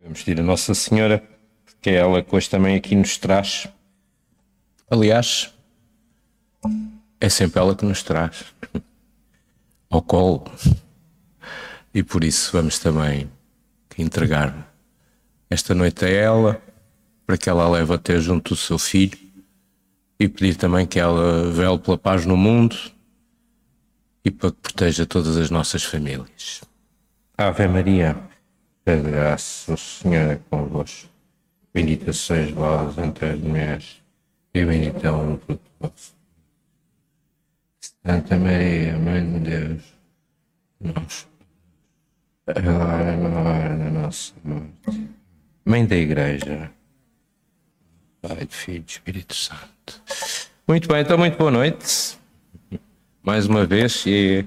[0.00, 1.22] Vamos pedir a Nossa Senhora,
[1.64, 3.68] porque é ela que hoje também aqui nos traz.
[4.90, 5.52] Aliás,
[7.20, 8.44] é sempre ela que nos traz
[9.90, 10.44] ao colo.
[11.92, 13.28] E por isso vamos também
[13.98, 14.72] entregar
[15.50, 16.62] esta noite a ela,
[17.26, 19.18] para que ela a leve até junto do seu filho
[20.20, 22.76] e pedir também que ela vele pela paz no mundo
[24.24, 26.62] e para que proteja todas as nossas famílias.
[27.36, 28.16] Ave Maria,
[28.96, 31.08] de graça, o Senhor é convosco.
[31.72, 34.02] Bendita sois vós entre as mulheres,
[34.54, 36.16] e bendito é o fruto do vosso.
[38.04, 39.82] Santa Maria, Mãe de Deus,
[40.80, 41.28] nós,
[42.46, 45.08] agora na hora da nossa morte.
[45.64, 46.70] Mãe da Igreja,
[48.22, 50.02] Pai, Filho e Espírito Santo.
[50.66, 52.18] Muito bem, então, muito boa noite.
[53.22, 54.46] Mais uma vez, e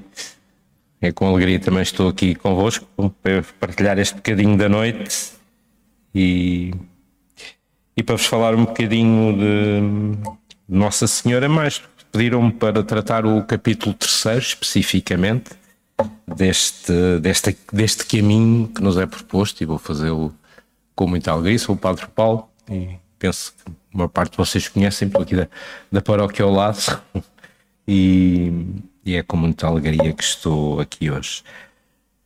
[1.02, 2.88] é com alegria também estou aqui convosco
[3.24, 5.32] para partilhar este bocadinho da noite
[6.14, 6.74] e,
[7.98, 10.18] e para vos falar um bocadinho de
[10.70, 11.82] Nossa Senhora, mas
[12.12, 15.52] pediram-me para tratar o capítulo terceiro especificamente
[16.28, 20.34] deste, deste, deste caminho que nos é proposto e vou fazê-lo
[20.96, 21.58] com muita alegria.
[21.58, 25.48] Sou o Padre Paulo e penso que uma parte de vocês conhecem, por aqui da,
[25.92, 27.02] da paróquia ao lado.
[27.88, 28.54] E,
[29.06, 31.44] e é com muita alegria que estou aqui hoje.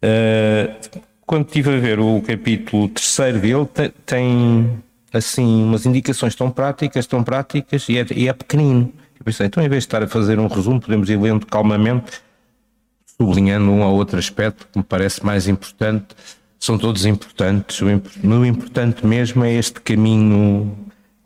[0.03, 3.67] Uh, quando estive a ver o capítulo terceiro dele,
[4.05, 8.93] tem assim umas indicações tão práticas, tão práticas, e é, e é pequenino.
[9.17, 12.21] Eu pensei, então em vez de estar a fazer um resumo, podemos ir lendo calmamente,
[13.17, 16.07] sublinhando um ou outro aspecto que me parece mais importante.
[16.59, 17.81] São todos importantes.
[17.81, 20.75] O importante mesmo é este caminho,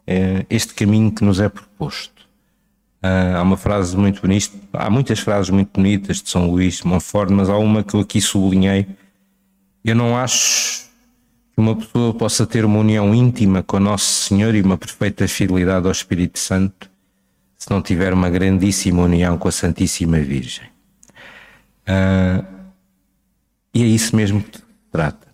[0.05, 2.18] é este caminho que nos é proposto.
[3.01, 6.87] Uh, há uma frase muito bonita, há muitas frases muito bonitas de São Luís de
[6.87, 8.85] Montfort, mas há uma que eu aqui sublinhei.
[9.85, 10.83] Eu não acho
[11.53, 15.85] que uma pessoa possa ter uma união íntima com Nosso Senhor e uma perfeita fidelidade
[15.85, 16.89] ao Espírito Santo
[17.57, 20.65] se não tiver uma grandíssima união com a Santíssima Virgem.
[21.87, 22.45] Uh,
[23.73, 24.59] e é isso mesmo que
[24.91, 25.27] trata.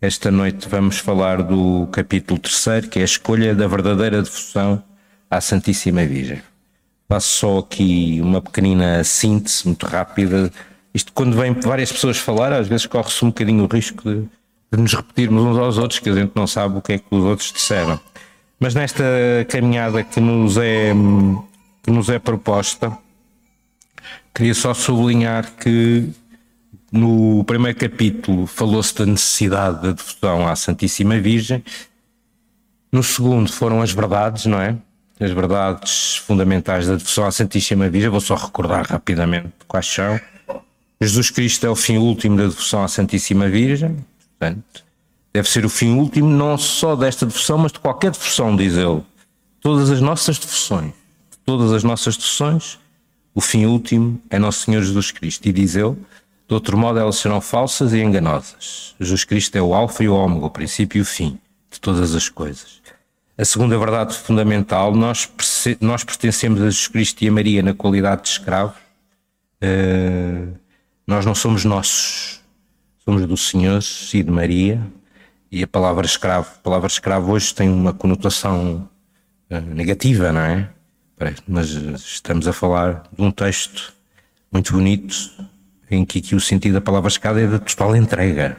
[0.00, 4.82] Esta noite vamos falar do capítulo terceiro, que é a escolha da verdadeira devoção
[5.30, 6.42] à Santíssima Virgem.
[7.10, 10.48] Faço só aqui uma pequenina síntese muito rápida.
[10.94, 14.28] Isto, quando vem várias pessoas falar, às vezes corre-se um bocadinho o risco de,
[14.72, 17.06] de, nos repetirmos uns aos outros, que a gente não sabe o que é que
[17.10, 17.98] os outros disseram.
[18.60, 19.02] Mas nesta
[19.48, 20.92] caminhada que nos é,
[21.82, 22.96] que nos é proposta,
[24.32, 26.08] queria só sublinhar que
[26.92, 31.64] no primeiro capítulo falou-se da necessidade da devoção à Santíssima Virgem.
[32.92, 34.76] No segundo foram as verdades, não é?
[35.20, 40.18] As verdades fundamentais da devoção à Santíssima Virgem, vou só recordar rapidamente quais são.
[41.00, 44.04] Jesus Cristo é o fim último da devoção à Santíssima Virgem,
[44.38, 44.84] portanto,
[45.32, 49.02] deve ser o fim último não só desta devoção, mas de qualquer devoção, diz ele.
[49.60, 50.92] Todas as nossas devoções,
[51.44, 52.78] todas as nossas devoções,
[53.34, 55.46] o fim último é Nosso Senhor Jesus Cristo.
[55.46, 55.96] E diz ele,
[56.48, 58.94] de outro modo elas serão falsas e enganosas.
[58.98, 61.38] Jesus Cristo é o alfa e o ômega, o princípio e o fim
[61.70, 62.79] de todas as coisas.
[63.40, 65.32] A segunda verdade fundamental, nós,
[65.80, 68.76] nós pertencemos a Jesus Cristo e a Maria na qualidade de escravos.
[69.62, 70.54] Uh,
[71.06, 72.42] nós não somos nossos,
[73.02, 73.80] somos do Senhor
[74.12, 74.86] e de Maria.
[75.50, 78.86] E a palavra escravo, a palavra escravo hoje tem uma conotação
[79.50, 80.68] uh, negativa, não é?
[81.48, 83.94] Mas estamos a falar de um texto
[84.52, 85.16] muito bonito
[85.90, 88.58] em que o sentido da palavra escravo é da total entrega,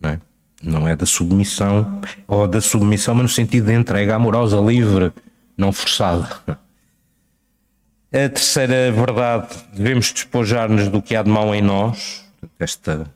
[0.00, 0.20] não é?
[0.62, 5.12] Não é da submissão, ou da submissão, mas no sentido de entrega amorosa, livre,
[5.56, 6.28] não forçada.
[6.48, 12.24] A terceira verdade, devemos despojar-nos do que há de mal em nós,
[12.58, 13.10] esta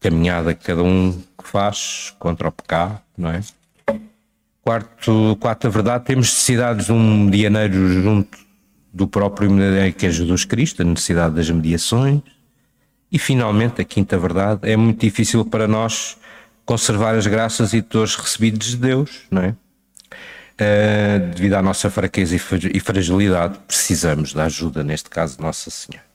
[0.00, 3.40] caminhada que cada um faz contra o pecado, não é?
[4.62, 8.38] Quarto, quarta verdade, temos necessidades de um medianeiro junto
[8.92, 12.22] do próprio medianeiro que é Jesus Cristo, a necessidade das mediações.
[13.12, 16.16] E finalmente, a quinta verdade, é muito difícil para nós
[16.64, 19.54] conservar as graças e dores recebidos de Deus, não é?
[20.54, 26.06] Uh, devido à nossa fraqueza e fragilidade, precisamos da ajuda, neste caso, de Nossa Senhora.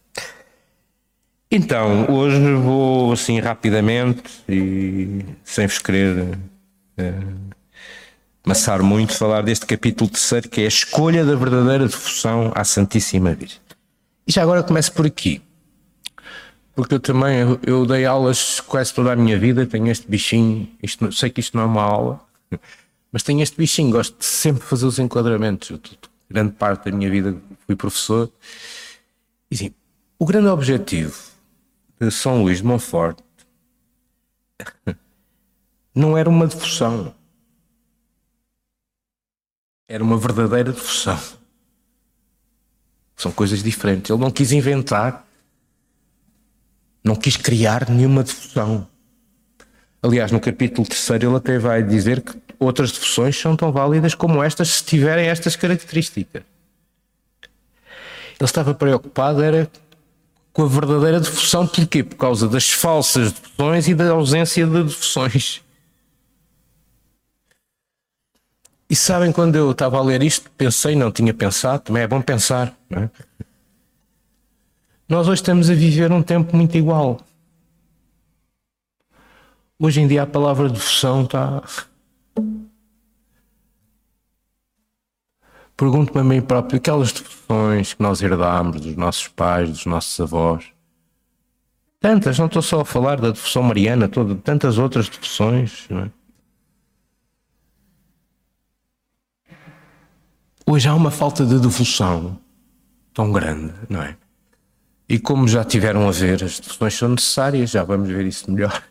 [1.51, 6.37] Então, hoje vou assim rapidamente e sem vos querer
[6.99, 7.53] uh,
[8.45, 13.33] amassar muito, falar deste capítulo terceiro que é a escolha da verdadeira devoção à Santíssima
[13.33, 13.59] Virgem.
[14.27, 15.41] E já agora começo por aqui
[16.79, 21.11] porque eu também eu, dei aulas quase toda a minha vida, tenho este bichinho, isto,
[21.11, 22.25] sei que isto não é uma aula,
[23.11, 25.71] mas tenho este bichinho, gosto de sempre fazer os enquadramentos.
[25.71, 25.81] Eu,
[26.29, 27.35] grande parte da minha vida
[27.65, 28.31] fui professor.
[29.51, 29.73] E sim,
[30.17, 31.21] o grande objetivo
[31.99, 33.19] de São Luís de Montfort
[35.93, 37.13] não era uma devoção.
[39.85, 41.19] Era uma verdadeira devoção.
[43.17, 44.09] São coisas diferentes.
[44.09, 45.27] Ele não quis inventar,
[47.03, 48.87] não quis criar nenhuma devoção.
[50.01, 54.43] Aliás, no capítulo 3 ele até vai dizer que outras devoções são tão válidas como
[54.43, 56.43] estas se tiverem estas características.
[58.39, 59.69] Ele estava preocupado era
[60.53, 62.03] com a verdadeira devoção, porquê?
[62.03, 65.61] Por causa das falsas devoções e da ausência de devoções.
[68.89, 72.21] E sabem, quando eu estava a ler isto, pensei, não tinha pensado, também é bom
[72.21, 72.75] pensar.
[72.89, 73.09] É?
[75.09, 77.19] Nós hoje estamos a viver um tempo muito igual.
[79.79, 81.63] Hoje em dia a palavra devoção está.
[85.75, 90.65] Pergunto-me a mim próprio, aquelas devoções que nós herdámos dos nossos pais, dos nossos avós,
[91.99, 96.11] tantas, não estou só a falar da devoção mariana, toda, tantas outras devoções, não é?
[100.67, 102.39] Hoje há uma falta de devoção
[103.11, 104.15] tão grande, não é?
[105.09, 108.83] E como já tiveram a ver, as devoções são necessárias, já vamos ver isso melhor,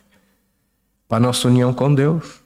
[1.07, 2.41] para a nossa união com Deus.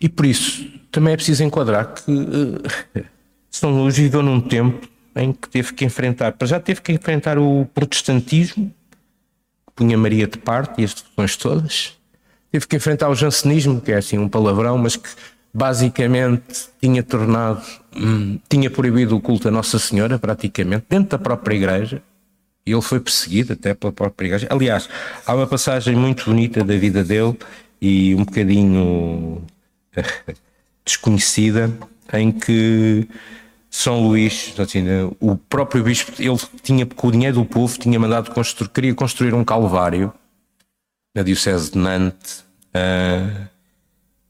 [0.00, 3.04] E por isso também é preciso enquadrar que uh,
[3.50, 7.38] São Luís viveu num tempo em que teve que enfrentar, para já teve que enfrentar
[7.38, 8.74] o protestantismo,
[9.66, 11.96] que punha Maria de parte e as devoções todas,
[12.56, 15.08] Teve que enfrentar o jansenismo, que é assim um palavrão, mas que
[15.56, 17.62] basicamente tinha tornado,
[17.96, 22.02] hum, tinha proibido o culto a Nossa Senhora, praticamente, dentro da própria igreja.
[22.66, 24.48] E ele foi perseguido até pela própria igreja.
[24.50, 24.88] Aliás,
[25.24, 27.38] há uma passagem muito bonita da vida dele
[27.80, 29.44] e um bocadinho
[30.84, 31.72] desconhecida,
[32.12, 33.08] em que
[33.70, 34.84] São Luís, assim,
[35.20, 39.32] o próprio bispo, ele tinha, com o dinheiro do povo, tinha mandado construir, queria construir
[39.32, 40.12] um calvário
[41.14, 43.48] na Diocese de Nantes Uh,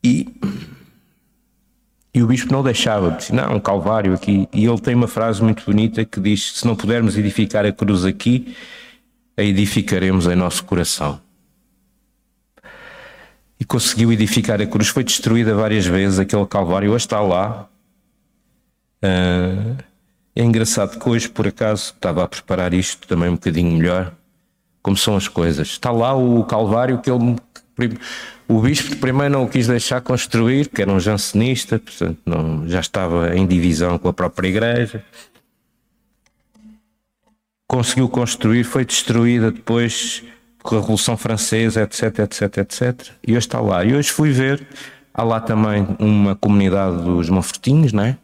[0.04, 0.28] e,
[2.16, 4.48] e o bispo não deixava, disse, não, um calvário aqui.
[4.50, 8.06] E ele tem uma frase muito bonita que diz: Se não pudermos edificar a cruz
[8.06, 8.56] aqui,
[9.36, 11.20] a edificaremos em nosso coração.
[13.60, 14.88] E conseguiu edificar a cruz.
[14.88, 17.68] Foi destruída várias vezes, aquele calvário, hoje está lá.
[19.04, 19.76] Uh,
[20.34, 24.10] é engraçado que hoje, por acaso, estava a preparar isto também um bocadinho melhor,
[24.82, 25.68] como são as coisas.
[25.68, 27.36] Está lá o calvário que ele
[28.48, 32.80] o bispo primeiro não o quis deixar construir, porque era um jansenista, portanto não, já
[32.80, 35.04] estava em divisão com a própria igreja.
[37.68, 40.22] Conseguiu construir, foi destruída depois
[40.62, 43.08] com a Revolução Francesa, etc, etc, etc.
[43.26, 43.84] E hoje está lá.
[43.84, 44.66] E hoje fui ver,
[45.12, 48.16] há lá também uma comunidade dos Monfortinhos, não é?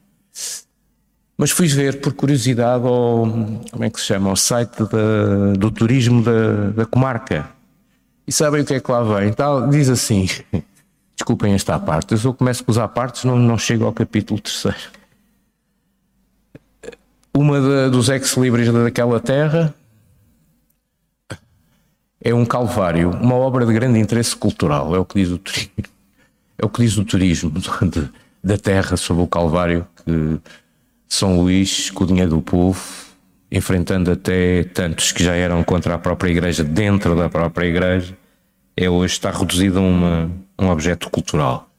[1.36, 3.26] Mas fui ver por curiosidade ao,
[3.70, 4.76] como é que se chama, ao site
[5.58, 7.48] do turismo da, da comarca
[8.26, 9.28] e sabem o que é que lá vem?
[9.28, 10.26] Então, diz assim:
[11.16, 14.78] desculpem esta parte, eu só começo a usar partes, não, não chego ao capítulo terceiro.
[17.34, 19.74] Uma de, dos ex-libris daquela terra
[22.20, 25.72] é um calvário, uma obra de grande interesse cultural, é o que diz o turismo,
[26.58, 27.50] é o que diz o turismo
[27.90, 28.08] de,
[28.42, 30.40] da terra sobre o calvário que
[31.08, 32.80] São Luís, dinheiro do povo,
[33.52, 38.16] enfrentando até tantos que já eram contra a própria igreja, dentro da própria igreja,
[38.74, 41.70] é hoje está reduzido a, uma, um objeto cultural.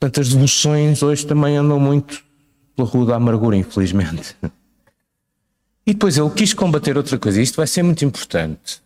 [0.00, 2.24] Portanto, as devoções hoje também andam muito
[2.74, 4.34] pela rua da amargura, infelizmente.
[5.86, 7.40] E depois ele quis combater outra coisa.
[7.40, 8.80] Isto vai ser muito importante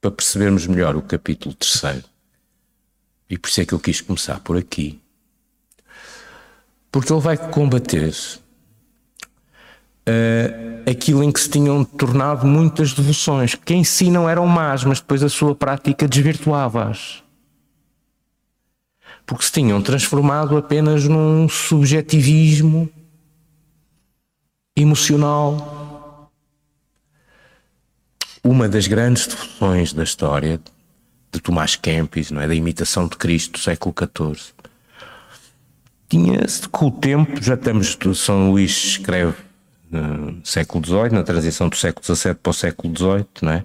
[0.00, 2.04] para percebermos melhor o capítulo terceiro.
[3.30, 5.00] E por isso é que ele quis começar por aqui.
[6.90, 8.12] Porque ele vai combater
[10.08, 14.84] uh, aquilo em que se tinham tornado muitas devoções, que em si não eram más,
[14.84, 17.22] mas depois a sua prática desvirtuava-as.
[19.26, 22.88] Porque se tinham transformado apenas num subjetivismo
[24.74, 26.30] emocional.
[28.42, 30.58] Uma das grandes devoções da história
[31.30, 32.48] de Tomás Kempis, não é?
[32.48, 34.54] da imitação de Cristo do século XIV,
[36.08, 39.47] tinha-se com o tempo, já estamos, São Luís escreve
[39.90, 43.64] no século XVIII, na transição do século XVII para o século XVIII, não é?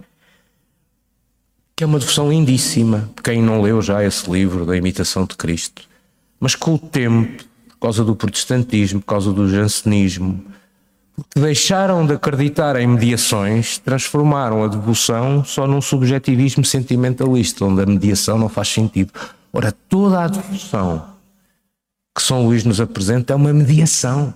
[1.76, 3.10] Que é uma devoção lindíssima.
[3.24, 5.84] Quem não leu já esse livro da imitação de Cristo.
[6.40, 10.44] Mas com o tempo, por causa do protestantismo, por causa do jansenismo,
[11.16, 17.86] porque deixaram de acreditar em mediações, transformaram a devoção só num subjetivismo sentimentalista, onde a
[17.86, 19.12] mediação não faz sentido.
[19.52, 21.14] Ora, toda a devoção
[22.16, 24.34] que São Luís nos apresenta é uma mediação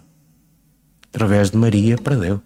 [1.17, 2.39] através de Maria para Deus.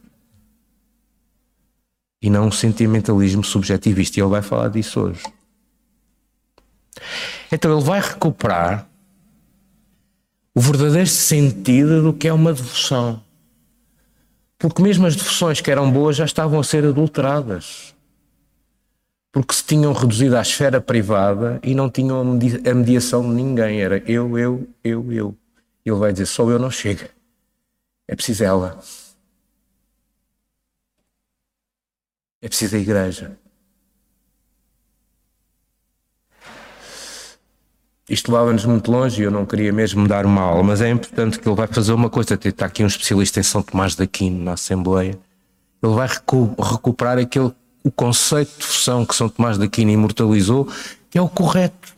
[2.21, 4.19] e não um sentimentalismo subjetivista.
[4.19, 5.23] E ele vai falar disso hoje.
[7.51, 8.87] Então ele vai recuperar
[10.53, 13.23] o verdadeiro sentido do que é uma devoção.
[14.59, 17.95] Porque mesmo as devoções que eram boas já estavam a ser adulteradas.
[19.31, 23.81] Porque se tinham reduzido à esfera privada e não tinham a mediação de ninguém.
[23.81, 25.35] Era eu, eu, eu, eu.
[25.83, 27.09] E ele vai dizer: só eu não chega.
[28.11, 28.77] É preciso ela.
[32.41, 33.39] É preciso a igreja.
[38.09, 41.39] Isto leva-nos muito longe e eu não queria mesmo dar uma aula, mas é importante
[41.39, 42.33] que ele vai fazer uma coisa.
[42.33, 45.17] Está aqui um especialista em São Tomás de Aquino na Assembleia.
[45.81, 50.67] Ele vai recu recuperar aquele o conceito de fusão que São Tomás de Aquino imortalizou,
[51.09, 51.95] que é o correto.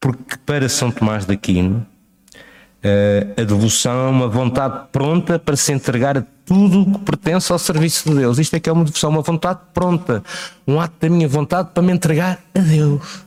[0.00, 1.86] Porque para São Tomás de Aquino,
[3.36, 7.58] a devoção é uma vontade pronta para se entregar a tudo o que pertence ao
[7.58, 8.38] serviço de Deus.
[8.38, 10.22] Isto é que é uma devoção, uma vontade pronta,
[10.66, 13.24] um ato da minha vontade para me entregar a Deus.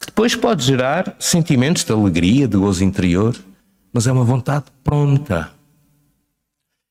[0.00, 3.36] Que depois pode gerar sentimentos de alegria, de gozo interior,
[3.92, 5.50] mas é uma vontade pronta.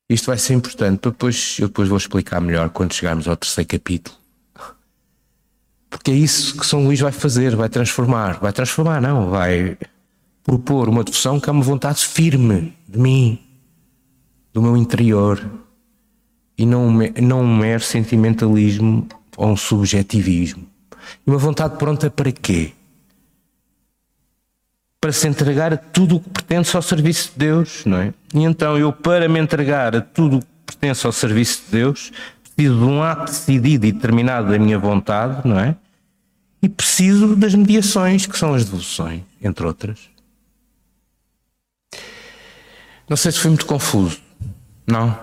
[0.07, 4.15] Isto vai ser importante, depois, eu depois vou explicar melhor quando chegarmos ao terceiro capítulo.
[5.89, 8.39] Porque é isso que São Luís vai fazer, vai transformar.
[8.39, 9.77] Vai transformar, não, vai
[10.45, 13.39] propor uma devoção que é uma vontade firme de mim,
[14.53, 15.43] do meu interior,
[16.55, 20.65] e não, não um mero sentimentalismo ou um subjetivismo.
[21.25, 22.71] E uma vontade pronta para quê?
[25.01, 28.13] Para se entregar a tudo o que pertence ao serviço de Deus, não é?
[28.33, 32.11] E então eu, para me entregar a tudo o que pertence ao serviço de Deus,
[32.55, 35.75] preciso de um ato decidido e determinado da minha vontade, não é?
[36.61, 40.14] E preciso das mediações, que são as devoções, entre outras.
[43.07, 44.19] Não sei se foi muito confuso.
[44.87, 45.17] Não.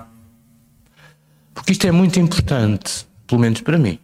[1.54, 3.98] Porque isto é muito importante, pelo menos para mim.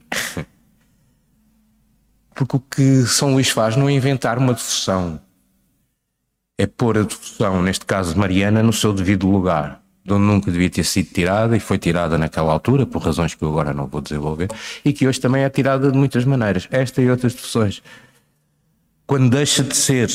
[2.34, 5.20] Porque o que São Luís faz não é inventar uma devoção,
[6.56, 10.70] é pôr a devoção, neste caso Mariana, no seu devido lugar, de onde nunca devia
[10.70, 14.00] ter sido tirada e foi tirada naquela altura, por razões que eu agora não vou
[14.00, 14.48] desenvolver,
[14.84, 17.82] e que hoje também é tirada de muitas maneiras, esta e outras devoções.
[19.06, 20.10] Quando deixa de ser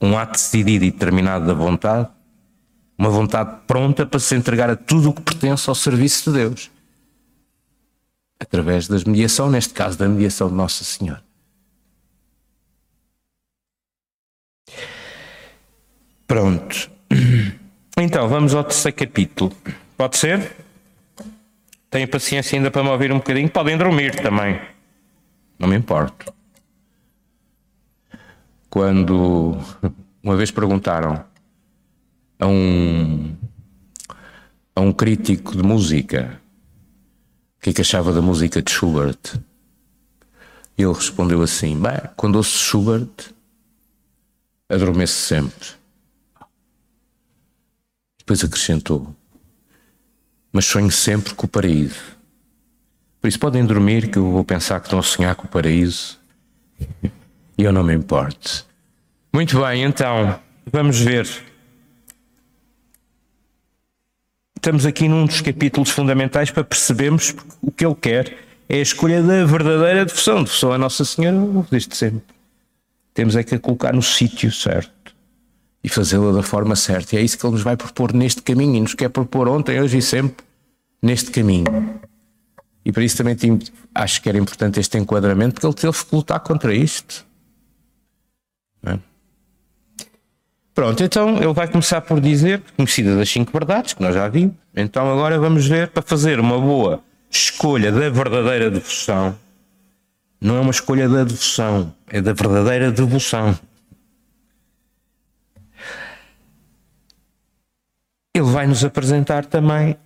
[0.00, 2.08] um ato decidido e determinado da vontade,
[2.98, 6.70] uma vontade pronta para se entregar a tudo o que pertence ao serviço de Deus.
[8.38, 11.22] Através da mediação, neste caso da mediação de Nossa Senhora.
[16.26, 16.90] Pronto.
[17.98, 19.56] Então, vamos ao terceiro capítulo.
[19.96, 20.54] Pode ser?
[21.88, 23.48] Tenho paciência ainda para me ouvir um bocadinho.
[23.48, 24.60] Podem dormir também.
[25.58, 26.30] Não me importo.
[28.68, 29.56] Quando
[30.22, 31.24] uma vez perguntaram
[32.38, 33.34] a um,
[34.74, 36.40] a um crítico de música
[37.56, 39.18] o que é que achava da música de Schubert.
[40.78, 43.08] E ele respondeu assim: Bem, quando ouço Schubert,
[44.68, 45.68] adormeço sempre.
[48.18, 49.14] Depois acrescentou:
[50.52, 52.16] Mas sonho sempre com o paraíso.
[53.20, 56.18] Por isso podem dormir, que eu vou pensar que estão a sonhar com o paraíso
[57.58, 58.64] e eu não me importo.
[59.32, 60.38] Muito bem, então,
[60.70, 61.26] vamos ver
[64.56, 68.36] estamos aqui num dos capítulos fundamentais para percebermos o que ele quer
[68.68, 70.42] é a escolha da verdadeira devoção.
[70.42, 71.36] Devoção a Nossa Senhora,
[71.70, 72.22] desde sempre.
[73.14, 75.14] Temos é que a colocar no sítio certo
[75.82, 77.14] e fazê-la da forma certa.
[77.14, 79.80] E é isso que ele nos vai propor neste caminho e nos quer propor ontem,
[79.80, 80.44] hoje e sempre
[81.00, 82.00] neste caminho.
[82.84, 83.36] E para isso também
[83.94, 87.24] acho que era importante este enquadramento, porque ele teve que lutar contra isto.
[88.84, 88.98] É?
[90.76, 94.54] Pronto, então ele vai começar por dizer, conhecida das cinco verdades, que nós já vimos.
[94.76, 99.34] Então agora vamos ver, para fazer uma boa escolha da verdadeira devoção,
[100.38, 103.58] não é uma escolha da devoção, é da verdadeira devoção.
[108.34, 109.96] Ele vai nos apresentar também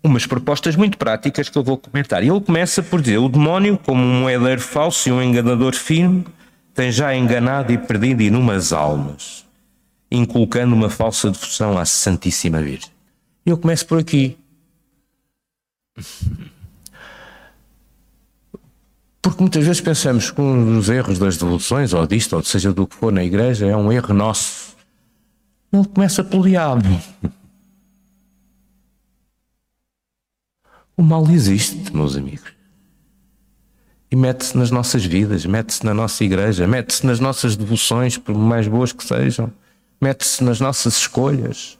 [0.00, 2.22] umas propostas muito práticas que eu vou comentar.
[2.22, 6.24] Ele começa por dizer: o demónio, como um moedeiro falso e um enganador firme,
[6.72, 9.43] tem já enganado e perdido inumas almas
[10.14, 12.90] inculcando uma falsa devoção à Santíssima Virgem.
[13.44, 14.38] Eu começo por aqui.
[19.20, 22.86] Porque muitas vezes pensamos que um dos erros das devoluções, ou disto, ou seja do
[22.86, 24.74] que for na igreja, é um erro nosso.
[25.72, 26.88] Ele começa pelo diabo.
[30.96, 32.52] O mal existe, meus amigos.
[34.10, 38.68] E mete-se nas nossas vidas, mete-se na nossa igreja, mete-se nas nossas devoções, por mais
[38.68, 39.52] boas que sejam
[40.04, 41.78] mete-se nas nossas escolhas.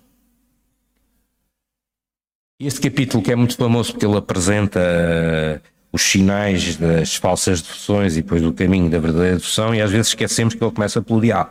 [2.59, 5.61] Este capítulo que é muito famoso porque ele apresenta uh,
[5.93, 10.09] os sinais das falsas devoções e depois do caminho da verdadeira devoção e às vezes
[10.09, 11.50] esquecemos que ele começa pelo diabo.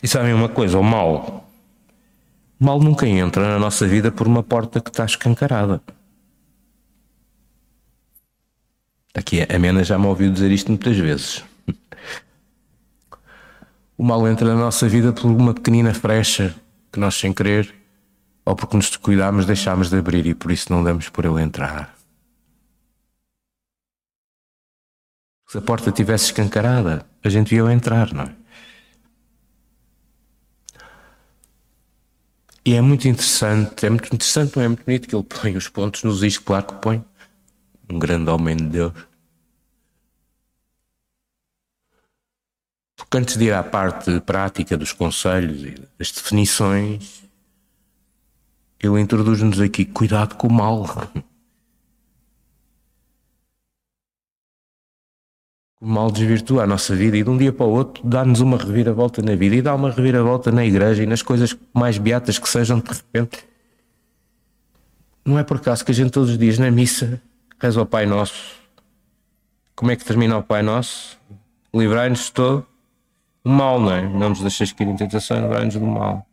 [0.00, 1.50] E sabem uma coisa, o mal,
[2.60, 5.82] o mal nunca entra na nossa vida por uma porta que está escancarada.
[9.12, 11.42] Aqui a Mena já me ouviu dizer isto muitas vezes.
[13.98, 16.54] O mal entra na nossa vida por uma pequenina frecha
[16.92, 17.74] que nós, sem querer,
[18.44, 21.98] ou porque nos descuidámos, deixámos de abrir e por isso não damos por ele entrar.
[25.48, 28.34] Se a porta tivesse escancarada, a gente via entrar, não é?
[32.64, 35.68] E é muito interessante, é muito interessante, não é muito bonito que ele põe os
[35.68, 37.04] pontos nos is, claro que põe.
[37.90, 38.92] Um grande homem de Deus.
[43.14, 47.22] Antes de ir à parte prática dos conselhos e das definições,
[48.80, 50.84] ele introduz-nos aqui cuidado com o mal.
[55.80, 58.58] O mal desvirtua a nossa vida e de um dia para o outro dá-nos uma
[58.58, 62.48] reviravolta na vida e dá uma reviravolta na igreja e nas coisas mais beatas que
[62.48, 63.46] sejam de repente.
[65.24, 67.22] Não é por acaso que a gente todos os dias na missa
[67.60, 68.58] reza ao Pai Nosso.
[69.74, 71.16] Como é que termina o Pai Nosso?
[71.72, 72.66] Livrai-nos todo
[73.48, 74.08] mal, não é?
[74.08, 76.26] Não nos deixes cair em tentação e livrai-nos do mal.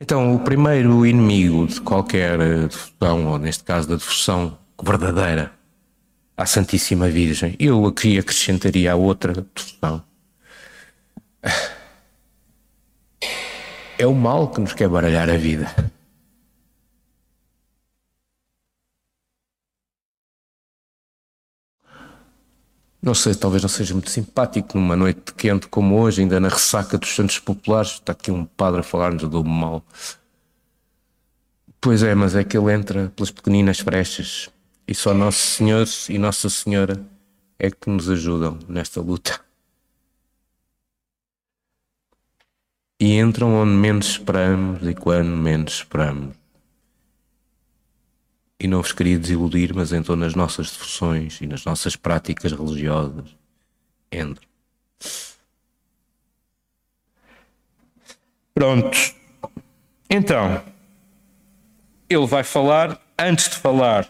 [0.00, 5.52] Então, o primeiro inimigo de qualquer devoção, ou neste caso da devoção verdadeira
[6.36, 10.04] à Santíssima Virgem, eu aqui acrescentaria a outra devoção.
[13.98, 15.74] É o mal que nos quer baralhar a vida.
[23.06, 26.98] Não sei, talvez não seja muito simpático numa noite quente como hoje, ainda na ressaca
[26.98, 29.80] dos Santos Populares, está aqui um padre a falar-nos do mal.
[31.80, 34.50] Pois é, mas é que ele entra pelas pequeninas brechas
[34.88, 37.00] e só Nosso Senhor e Nossa Senhora
[37.60, 39.40] é que nos ajudam nesta luta.
[42.98, 46.34] E entram onde menos esperamos e quando menos esperamos.
[48.58, 53.36] E não vos queria desiludir, mas então nas nossas devoções e nas nossas práticas religiosas
[54.10, 54.46] entro.
[58.54, 58.96] Pronto.
[60.08, 60.62] Então,
[62.08, 64.08] ele vai falar, antes de falar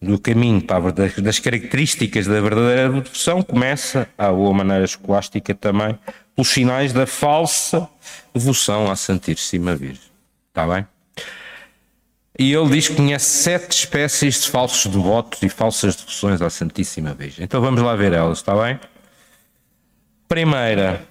[0.00, 5.98] do caminho para das, das características da verdadeira devoção, começa, à boa maneira escolástica também,
[6.36, 7.88] pelos sinais da falsa
[8.32, 10.10] devoção à Santíssima Virgem.
[10.48, 10.86] Está bem?
[12.38, 17.14] E ele diz que conhece sete espécies de falsos devotos e falsas devoções à Santíssima
[17.14, 17.44] Virgem.
[17.44, 18.78] Então vamos lá ver elas, está bem?
[20.28, 21.06] Primeira.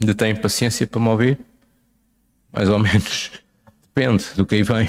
[0.00, 1.38] Ainda tem paciência para me ouvir?
[2.52, 3.32] Mais ou menos.
[3.94, 4.88] Depende do que aí vem.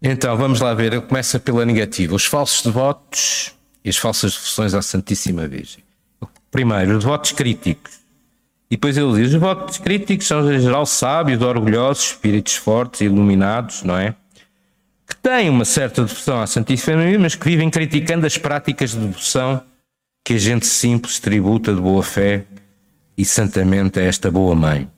[0.00, 1.00] Então vamos lá ver.
[1.02, 2.14] Começa pela negativa.
[2.14, 3.52] Os falsos devotos
[3.84, 5.82] e as falsas devoções à Santíssima Virgem.
[6.52, 8.05] Primeiro, os devotos críticos.
[8.70, 13.82] E depois ele diz: os votos críticos são, em geral, sábios, orgulhosos, espíritos fortes iluminados,
[13.82, 14.14] não é?
[15.06, 18.98] Que têm uma certa devoção à Santíssima Virgem, mas que vivem criticando as práticas de
[18.98, 19.62] devoção
[20.24, 22.44] que a gente simples tributa de boa fé
[23.16, 24.90] e santamente a esta boa mãe.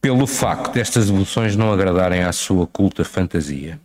[0.00, 3.80] Pelo facto destas devoções não agradarem à sua culta fantasia.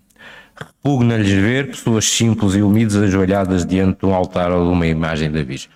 [0.56, 5.32] Repugna-lhes ver pessoas simples e humildes ajoelhadas diante de um altar ou de uma imagem
[5.32, 5.70] da Virgem.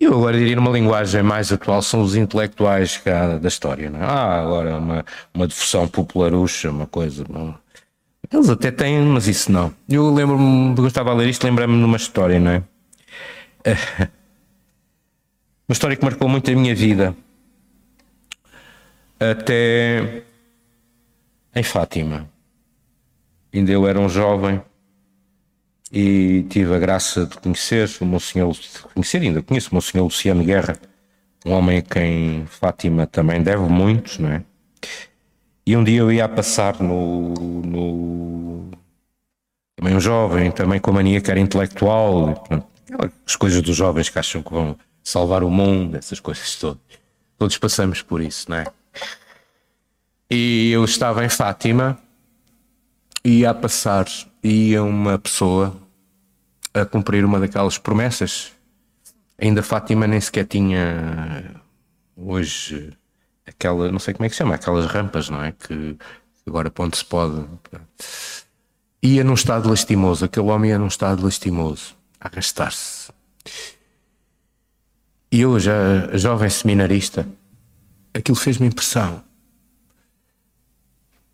[0.00, 3.90] Eu agora diria numa linguagem mais atual, são os intelectuais cá da história.
[3.90, 4.04] Não é?
[4.04, 7.22] Ah, agora uma, uma devoção popularucha, uma coisa.
[7.28, 7.54] Não.
[8.32, 9.74] Eles até têm, mas isso não.
[9.86, 12.62] Eu lembro-me, gostava de ler isto, lembrei-me de uma história, não é?
[15.68, 17.14] Uma história que marcou muito a minha vida.
[19.20, 20.24] Até
[21.54, 22.28] em Fátima.
[23.54, 24.60] Ainda eu era um jovem
[25.90, 28.54] e tive a graça de conhecer o Monsenhor,
[28.94, 30.76] conhecer ainda conheço o Monsenhor Luciano Guerra,
[31.44, 34.42] um homem a quem Fátima também deve muito, não é?
[35.66, 38.70] E um dia eu ia passar no, no
[39.76, 42.44] também um jovem, também com a mania que era intelectual,
[43.26, 46.82] as coisas dos jovens que acham que vão salvar o mundo, essas coisas todas.
[47.38, 48.66] Todos passamos por isso, não é?
[50.30, 52.09] E eu estava em Fátima e
[53.24, 54.06] ia a passar
[54.42, 55.76] ia uma pessoa
[56.72, 58.52] a cumprir uma daquelas promessas.
[59.38, 61.60] Ainda Fátima nem sequer tinha
[62.16, 62.92] hoje
[63.46, 65.52] aquela, não sei como é que se chama, aquelas rampas, não é?
[65.52, 65.96] Que
[66.46, 67.44] agora ponto se pode.
[69.02, 73.10] ia num estado lastimoso, aquele homem ia num estado lastimoso, a arrastar-se.
[75.32, 77.26] E eu, já jovem seminarista,
[78.12, 79.22] aquilo fez-me impressão.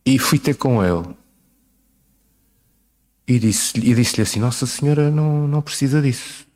[0.05, 1.17] E fui ter com ele.
[3.27, 6.47] E disse-lhe disse assim: Nossa Senhora não, não precisa disso.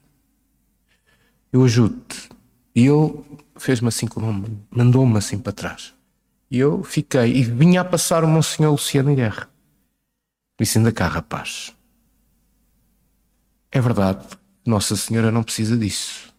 [1.53, 2.29] Eu ajudo-te.
[2.75, 3.25] E ele
[3.57, 4.07] fez-me assim,
[4.71, 5.93] mandou-me assim para trás.
[6.51, 7.37] E eu fiquei.
[7.37, 9.49] E vinha a passar o Monsenhor Luciano Guerra.
[10.59, 11.75] Disse: Ainda cá, rapaz.
[13.73, 14.27] É verdade,
[14.67, 16.33] Nossa Senhora não precisa disso.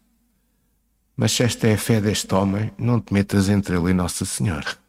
[1.16, 4.26] Mas se esta é a fé deste homem, não te metas entre ele e Nossa
[4.26, 4.81] Senhora.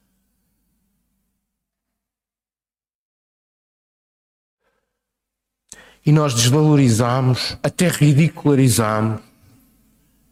[6.04, 9.20] E nós desvalorizamos, até ridicularizamos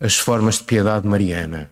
[0.01, 1.71] as formas de piedade mariana.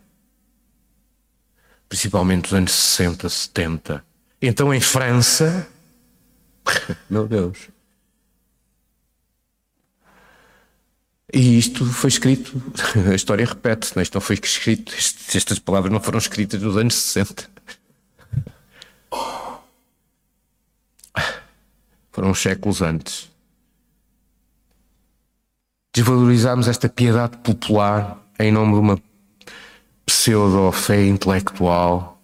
[1.89, 4.05] Principalmente nos anos 60, 70.
[4.41, 5.67] Então em França,
[7.11, 7.69] meu Deus,
[11.33, 12.61] E isto foi escrito,
[13.11, 14.03] a história repete-se, não, é?
[14.03, 17.51] isto não foi escrito, estas palavras não foram escritas nos anos 60.
[22.11, 23.28] Foram séculos antes.
[25.95, 29.03] Desvalorizámos esta piedade popular em nome de uma
[30.07, 32.19] pseudo-fé intelectual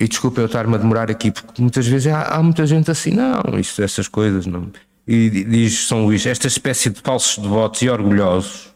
[0.00, 3.10] E desculpa eu estar-me a demorar aqui, porque muitas vezes há, há muita gente assim,
[3.10, 4.70] não, isto, essas coisas não.
[5.06, 8.72] E diz São Luís: esta espécie de falsos devotos e orgulhosos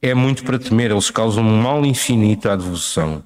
[0.00, 3.22] é muito para temer, eles causam um mal infinito à devoção.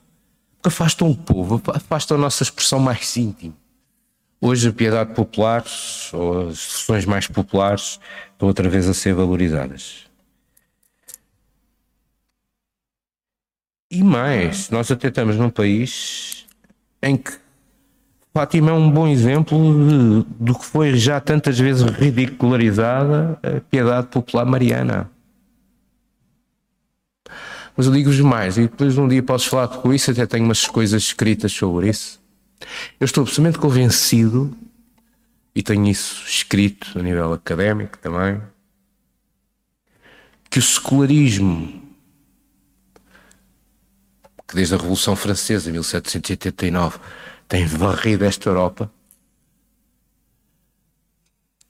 [0.57, 3.55] Porque afastam o povo, afastam a nossa expressão mais íntima.
[4.40, 5.64] Hoje a piedade popular,
[6.12, 7.98] ou as expressões mais populares,
[8.33, 10.07] estão outra vez a ser valorizadas.
[13.90, 16.46] E mais, nós até estamos num país
[17.03, 17.33] em que
[18.33, 24.44] Fátima é um bom exemplo do que foi já tantas vezes ridicularizada a piedade popular
[24.44, 25.11] mariana.
[27.77, 30.66] Mas eu digo-vos mais, e depois um dia posso falar com isso, até tenho umas
[30.66, 32.17] coisas escritas sobre isso.
[32.99, 34.57] Eu estou absolutamente convencido,
[35.55, 38.40] e tenho isso escrito a nível académico também,
[40.51, 41.88] que o secularismo
[44.49, 46.99] que desde a Revolução Francesa, 1789,
[47.47, 48.90] tem varrido esta Europa,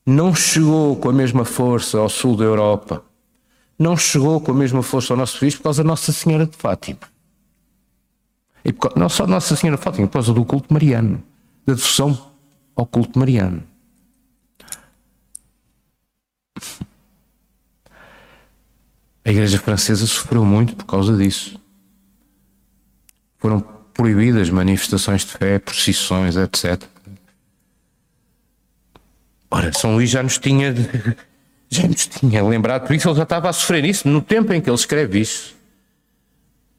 [0.06, 3.04] não chegou com a mesma força ao sul da Europa,
[3.76, 6.56] não chegou com a mesma força ao nosso país por causa da Nossa Senhora de
[6.56, 7.00] Fátima.
[8.64, 11.22] E não só Nossa Senhora Fátima, por causa do culto mariano,
[11.66, 12.32] da devoção
[12.74, 13.62] ao culto mariano.
[19.24, 21.60] A Igreja Francesa sofreu muito por causa disso.
[23.36, 23.60] Foram
[23.92, 26.82] proibidas manifestações de fé, procissões, etc.
[29.50, 30.74] Ora, São Luís já nos tinha,
[31.68, 34.60] já nos tinha lembrado, por isso ele já estava a sofrer isso no tempo em
[34.60, 35.57] que ele escreve isso.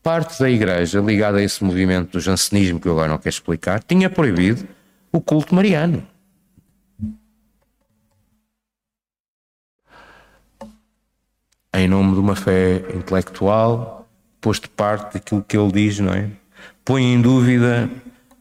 [0.02, 3.84] Parte da igreja ligada a esse movimento do jansenismo, que eu agora não quero explicar,
[3.84, 4.68] tinha proibido
[5.12, 6.06] o culto mariano.
[11.74, 14.08] Em nome de uma fé intelectual,
[14.42, 16.30] posto parte daquilo que ele diz, não é?
[16.90, 17.88] põe em dúvida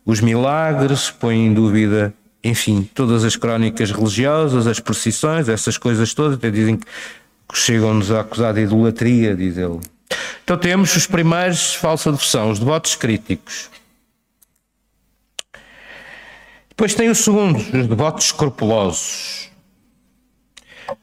[0.06, 6.38] os milagres, põe em dúvida, enfim, todas as crónicas religiosas, as procissões, essas coisas todas,
[6.38, 6.86] até dizem que
[7.52, 9.80] chegam-nos a acusar de idolatria, diz ele.
[10.44, 13.70] Então temos os primeiros falsa devoção, os devotos críticos.
[16.70, 19.50] Depois tem o segundo, os devotos escrupulosos.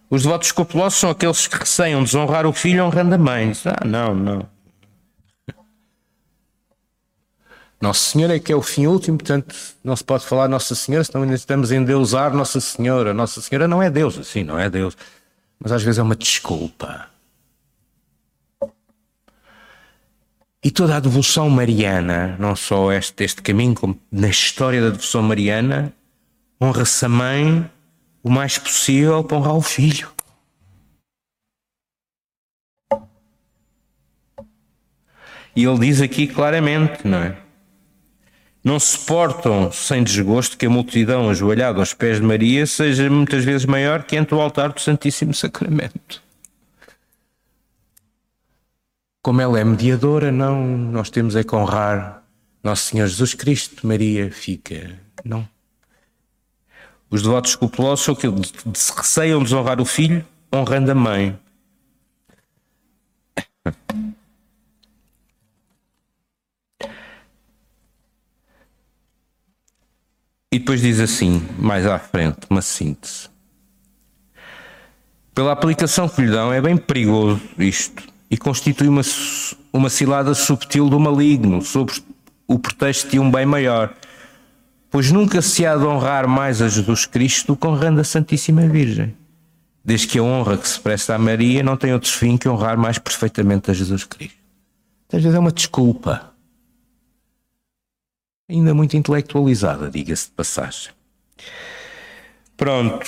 [0.10, 3.52] Os devotos escrupulosos são aqueles que receiam desonrar o filho honrando a mãe.
[3.66, 4.50] Ah, não, não.
[7.82, 11.04] Nossa Senhora é que é o fim último, portanto não se pode falar Nossa Senhora,
[11.04, 13.14] senão ainda estamos a endeusar Nossa Senhora.
[13.14, 14.98] Nossa Senhora não é Deus, sim, não é Deus,
[15.60, 17.08] mas às vezes é uma desculpa.
[20.66, 25.22] E toda a devoção mariana, não só este, este caminho, como na história da devoção
[25.22, 25.94] mariana,
[26.60, 27.70] honra-se a mãe
[28.24, 30.12] o mais possível para honrar o filho.
[35.56, 37.38] E ele diz aqui claramente, não é?
[38.64, 43.68] não suportam sem desgosto que a multidão ajoelhada aos pés de Maria seja muitas vezes
[43.68, 46.25] maior que entre o altar do Santíssimo Sacramento.
[49.26, 52.24] Como ela é mediadora, não, nós temos é que honrar
[52.64, 55.50] Nosso Senhor Jesus Cristo, Maria fica, não.
[57.10, 58.28] Os devotos escrupulosos são que
[58.96, 61.40] receiam desonrar o filho, honrando a mãe.
[70.52, 73.28] E depois diz assim, mais à frente, uma síntese.
[75.34, 79.02] Pela aplicação que lhe dão, é bem perigoso isto e constitui uma,
[79.72, 81.96] uma cilada subtil do maligno sobre
[82.48, 83.94] o pretexto de um bem maior,
[84.90, 88.68] pois nunca se há de honrar mais a Jesus Cristo do que honrando a Santíssima
[88.68, 89.16] Virgem,
[89.84, 92.78] desde que a honra que se presta a Maria não tem outro fim que honrar
[92.78, 94.38] mais perfeitamente a Jesus Cristo.
[95.12, 96.34] Às vezes é uma desculpa,
[98.50, 100.92] ainda muito intelectualizada, diga-se de passagem.
[102.58, 103.06] Pronto.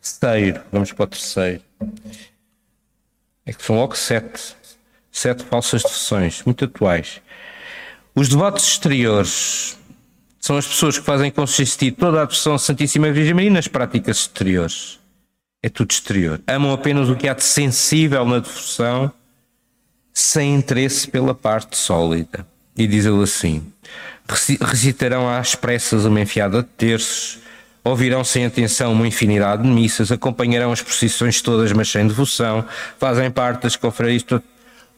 [0.00, 1.62] Terceiro, vamos para o terceiro.
[3.50, 4.54] É que são logo sete.
[5.10, 7.20] Sete falsas devoções, muito atuais.
[8.14, 9.76] Os devotos exteriores
[10.38, 15.00] são as pessoas que fazem consistir toda a devoção Santíssima Virgem Maria nas práticas exteriores.
[15.60, 16.40] É tudo exterior.
[16.46, 19.12] Amam apenas o que há de sensível na devoção,
[20.14, 22.46] sem interesse pela parte sólida.
[22.76, 23.66] E diz ele assim:
[24.60, 27.40] recitarão às pressas uma enfiada de terços,
[27.84, 32.64] ouvirão sem atenção uma infinidade de missas, acompanharão as procissões todas, mas sem devoção,
[32.98, 34.24] fazem parte das confrarias,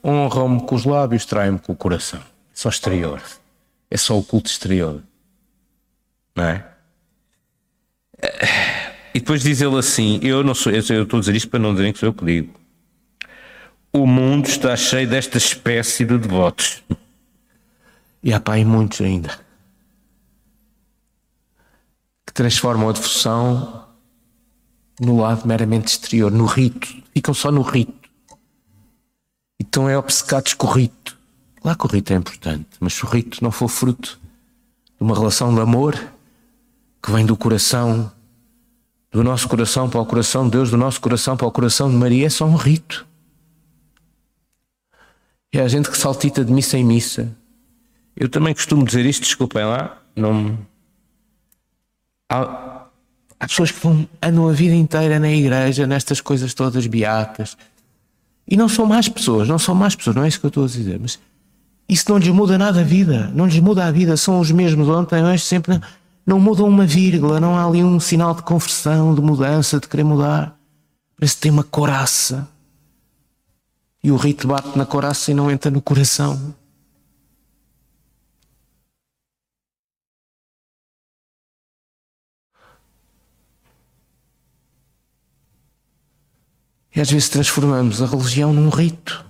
[0.05, 2.21] honram-me com os lábios, traem-me com o coração.
[2.21, 3.23] É só exterior.
[3.91, 5.03] É só o culto exterior.
[6.35, 6.67] Não é?
[9.15, 11.73] E depois diz ele assim: Eu não sou, eu estou a dizer isto para não
[11.73, 12.55] dizerem que sou eu que digo.
[13.93, 16.83] O mundo está cheio desta espécie de devotos.
[18.23, 19.42] E há pai muitos ainda
[22.33, 23.85] que transformam a devoção
[24.99, 26.89] no lado meramente exterior, no rito.
[27.13, 28.09] Ficam só no rito.
[29.61, 31.19] Então é obcecados com o rito.
[31.61, 34.19] Claro que o rito é importante, mas se o rito não for fruto
[34.99, 35.95] de uma relação de amor
[37.03, 38.11] que vem do coração,
[39.11, 41.97] do nosso coração para o coração de Deus, do nosso coração para o coração de
[41.97, 43.07] Maria, é só um rito.
[45.53, 47.37] É a gente que saltita de missa em missa,
[48.17, 50.59] eu também costumo dizer isto, desculpem lá, não.
[52.33, 52.87] Há,
[53.39, 57.59] há pessoas que vão, andam a vida inteira na igreja, nestas coisas todas beatas,
[58.49, 60.65] e não são más pessoas, não são más pessoas, não é isso que eu estou
[60.65, 61.19] a dizer, mas
[61.87, 64.89] isso não lhes muda nada a vida, não lhes muda a vida, são os mesmos
[64.89, 65.83] ontem, hoje, sempre, não,
[66.25, 70.05] não mudam uma vírgula, não há ali um sinal de conversão, de mudança, de querer
[70.05, 70.57] mudar.
[71.19, 72.49] Parece que tem uma coraça.
[74.03, 76.55] E o rito bate na coraça e não entra no coração.
[86.95, 89.25] E às vezes transformamos a religião num rito.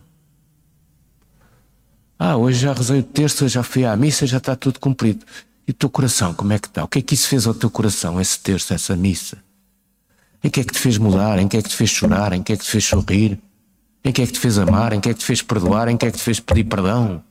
[2.19, 5.25] Ah, hoje já rezei o terço, já fui à missa, já está tudo cumprido.
[5.67, 6.85] E o teu coração, como é que está?
[6.85, 9.39] O que é que isso fez ao teu coração, esse terço, essa missa?
[10.43, 11.39] Em que é que te fez mudar?
[11.39, 12.33] Em que é que te fez chorar?
[12.33, 13.39] Em que é que te fez sorrir?
[14.05, 14.93] Em que é que te fez amar?
[14.93, 15.89] Em que é que te fez perdoar?
[15.89, 17.23] Em que é que te fez pedir perdão?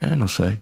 [0.00, 0.60] É, não sei.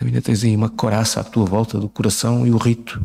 [0.00, 3.00] Ainda tens aí uma coraça à tua volta do coração e o rito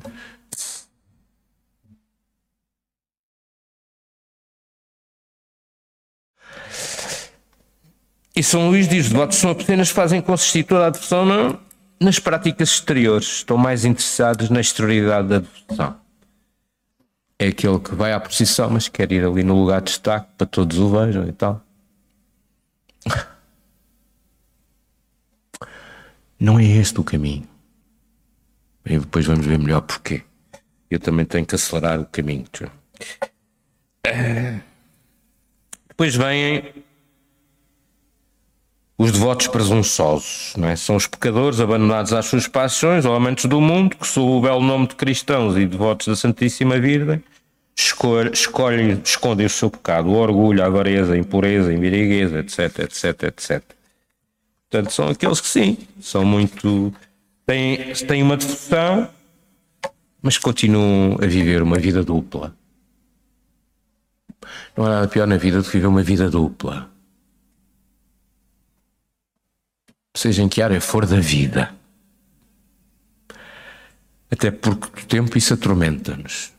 [8.40, 11.60] E São Luís diz: devotos são apenas fazem consistir toda a devoção não,
[12.00, 16.00] nas práticas exteriores, estão mais interessados na exterioridade da devoção.
[17.38, 20.48] É aquele que vai à procissão, mas quer ir ali no lugar de destaque para
[20.48, 21.62] todos o vejam e tal.
[26.40, 27.46] Não é este o caminho.
[28.86, 30.24] E depois vamos ver melhor porquê.
[30.90, 32.46] Eu também tenho que acelerar o caminho.
[35.90, 36.88] Depois vêm
[39.00, 40.76] os devotos presunçosos, não é?
[40.76, 44.62] São os pecadores abandonados às suas paixões, ou amantes do mundo, que sob o belo
[44.62, 47.24] nome de cristãos e devotos da Santíssima Virgem,
[47.74, 52.80] escolhem, escolhem, escondem o seu pecado, o orgulho, a avareza, a impureza, a invirigueza, etc,
[52.80, 53.64] etc, etc.
[54.70, 56.94] Portanto, são aqueles que sim, são muito.
[57.46, 59.08] têm, têm uma devoção,
[60.22, 62.54] mas continuam a viver uma vida dupla.
[64.76, 66.99] Não há nada pior na vida do que viver uma vida dupla.
[70.20, 71.74] Seja em que área for da vida.
[74.30, 76.54] Até porque o tempo isso atormenta-nos.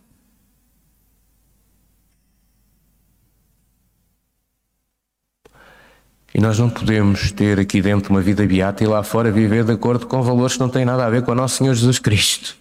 [6.32, 9.72] E nós não podemos ter aqui dentro uma vida beata e lá fora viver de
[9.72, 12.56] acordo com valores que não têm nada a ver com o nosso Senhor Jesus Cristo,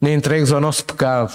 [0.00, 1.32] nem entregues ao nosso pecado.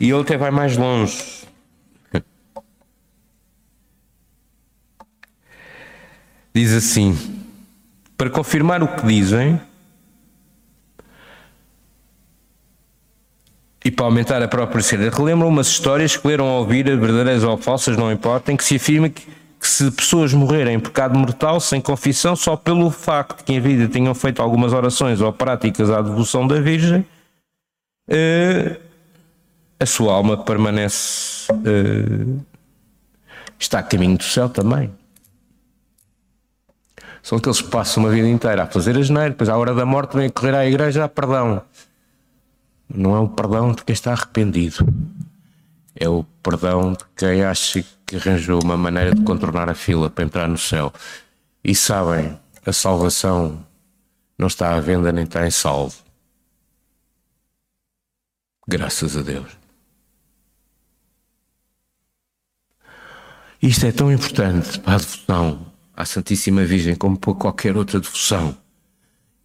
[0.00, 1.44] E ele até vai mais longe.
[6.54, 7.16] Diz assim:
[8.16, 9.60] para confirmar o que dizem,
[13.84, 15.10] e para aumentar a própria cena.
[15.10, 18.76] Relembram umas histórias que leram a ouvir, verdadeiras ou falsas, não importa, em que se
[18.76, 19.26] afirma que,
[19.58, 23.60] que, se pessoas morrerem em pecado mortal, sem confissão, só pelo facto de que em
[23.60, 27.06] vida tenham feito algumas orações ou práticas à devoção da Virgem,
[28.08, 28.89] uh,
[29.80, 31.50] a sua alma permanece.
[31.50, 32.44] Uh,
[33.58, 34.92] está a caminho do céu também.
[37.22, 39.84] São aqueles que passam uma vida inteira a fazer a geneira, depois à hora da
[39.84, 41.62] morte vêm correr à igreja a perdão.
[42.88, 44.86] Não é o perdão de quem está arrependido.
[45.94, 50.24] É o perdão de quem acha que arranjou uma maneira de contornar a fila para
[50.24, 50.92] entrar no céu.
[51.62, 53.64] E sabem, a salvação
[54.38, 55.98] não está à venda nem está em salvo.
[58.66, 59.59] Graças a Deus.
[63.62, 68.56] Isto é tão importante para a devoção à Santíssima Virgem como para qualquer outra devoção.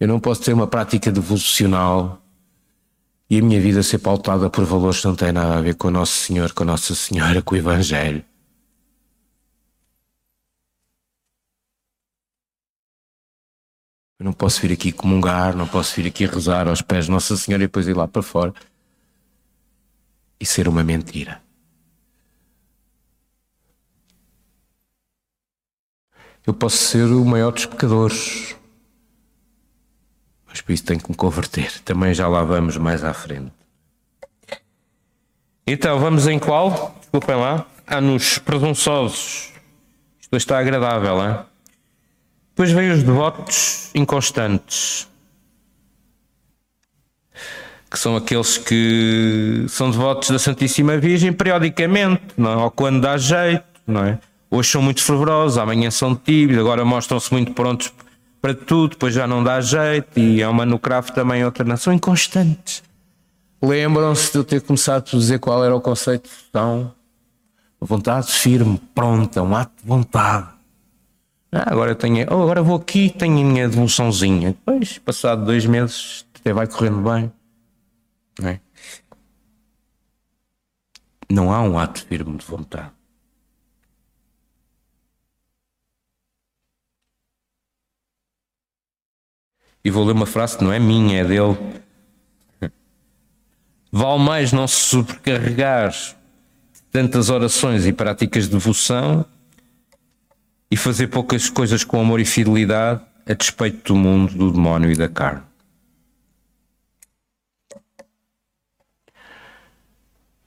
[0.00, 2.22] Eu não posso ter uma prática devocional
[3.28, 5.88] e a minha vida ser pautada por valores que não têm nada a ver com
[5.88, 8.24] o Nosso Senhor, com a Nossa Senhora, com o Evangelho.
[14.18, 17.36] Eu não posso vir aqui comungar, não posso vir aqui rezar aos pés de Nossa
[17.36, 18.54] Senhora e depois ir lá para fora
[20.40, 21.45] e ser uma mentira.
[26.46, 28.54] Eu posso ser o maior dos pecadores,
[30.46, 31.80] mas por isso tenho que me converter.
[31.82, 33.52] Também já lá vamos mais à frente.
[35.66, 36.96] Então, vamos em qual?
[37.00, 37.66] Desculpem lá.
[37.84, 39.52] Ah, nos presunçosos.
[40.20, 41.38] Isto está agradável, hein?
[42.50, 45.08] Depois vem os devotos inconstantes.
[47.90, 52.56] Que são aqueles que são devotos da Santíssima Virgem periodicamente, não é?
[52.56, 54.18] ou quando dá jeito, não é?
[54.50, 57.92] Hoje são muito fervorosos, amanhã são tíbidos, agora mostram-se muito prontos
[58.40, 61.42] para tudo, depois já não dá jeito, e é uma no craft também.
[61.76, 62.82] São inconstantes.
[63.60, 66.92] Lembram-se de eu ter começado a dizer qual era o conceito de devoção?
[67.80, 70.48] Vontade firme, pronta, um ato de vontade.
[71.52, 74.50] Ah, agora eu tenho, oh, agora vou aqui tenho a minha devoluçãozinha.
[74.50, 77.32] Depois, passado dois meses, até vai correndo bem.
[78.38, 78.60] Não, é?
[81.30, 82.95] não há um ato firme de vontade.
[89.84, 91.56] E vou ler uma frase que não é minha, é dele.
[93.92, 99.24] Vale mais não se sobrecarregar de tantas orações e práticas de devoção
[100.70, 104.96] e fazer poucas coisas com amor e fidelidade a despeito do mundo, do demónio e
[104.96, 105.42] da carne.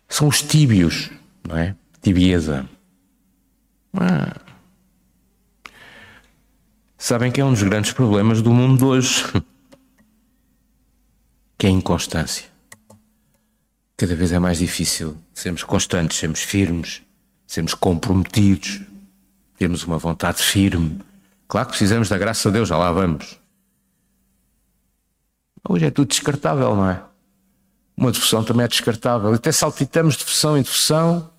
[0.07, 1.09] São os tíbios,
[1.47, 1.75] não é?
[2.01, 2.67] Tibieza.
[3.93, 4.48] Ah.
[7.01, 9.23] Sabem que é um dos grandes problemas do mundo hoje,
[11.57, 12.45] que é a inconstância.
[13.95, 17.01] Cada vez é mais difícil sermos constantes, sermos firmes,
[17.47, 18.81] sermos comprometidos,
[19.57, 20.99] termos uma vontade firme.
[21.47, 23.39] Claro que precisamos da graça de Deus, já lá vamos.
[25.69, 27.01] Hoje é tudo descartável, não é?
[27.95, 29.33] Uma devoção também é descartável.
[29.33, 31.31] Até saltitamos de em devoção,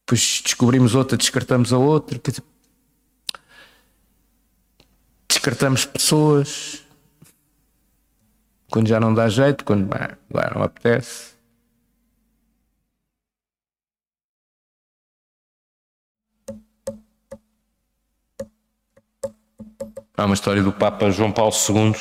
[0.00, 2.18] depois descobrimos outra, descartamos a outra.
[2.18, 2.42] Quer dizer,
[5.42, 6.84] descartamos pessoas
[8.70, 11.32] quando já não dá jeito, quando agora não apetece.
[20.16, 21.92] Há uma história do Papa João Paulo II.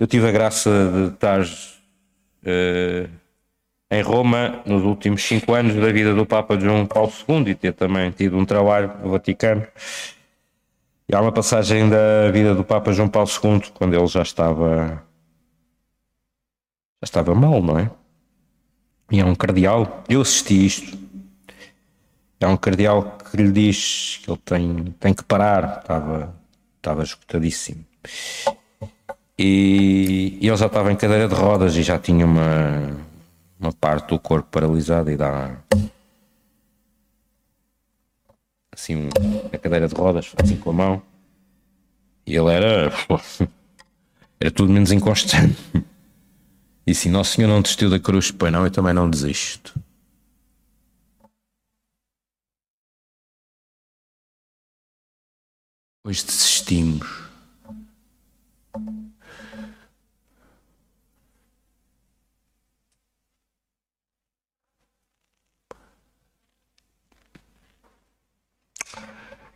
[0.00, 3.10] Eu tive a graça de estar uh,
[3.90, 7.74] em Roma nos últimos cinco anos da vida do Papa João Paulo II e ter
[7.74, 9.66] também tido um trabalho no Vaticano.
[11.08, 15.02] E há uma passagem da vida do Papa João Paulo II, quando ele já estava.
[17.00, 17.90] já estava mal, não é?
[19.10, 20.98] E é um cardeal, eu assisti isto.
[22.40, 26.34] É um cardeal que lhe diz que ele tem, tem que parar, estava,
[26.76, 27.84] estava esgotadíssimo.
[29.38, 32.96] E, e ele já estava em cadeira de rodas e já tinha uma,
[33.60, 35.56] uma parte do corpo paralisada e dá
[38.72, 39.08] assim
[39.52, 41.02] na cadeira de rodas, assim com a mão.
[42.26, 42.90] E ele era.
[44.40, 45.56] era tudo menos inconstante.
[46.86, 49.78] E se Nosso Senhor não desistiu da cruz, pois não, eu também não desisto.
[56.04, 57.21] Hoje desistimos.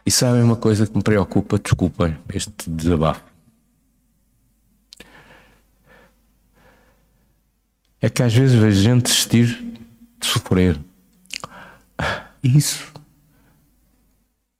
[0.07, 3.36] E sabem uma coisa que me preocupa, desculpem este desabafo.
[8.07, 10.78] é que às vezes vejo gente desistir de sofrer.
[12.42, 12.92] Isso.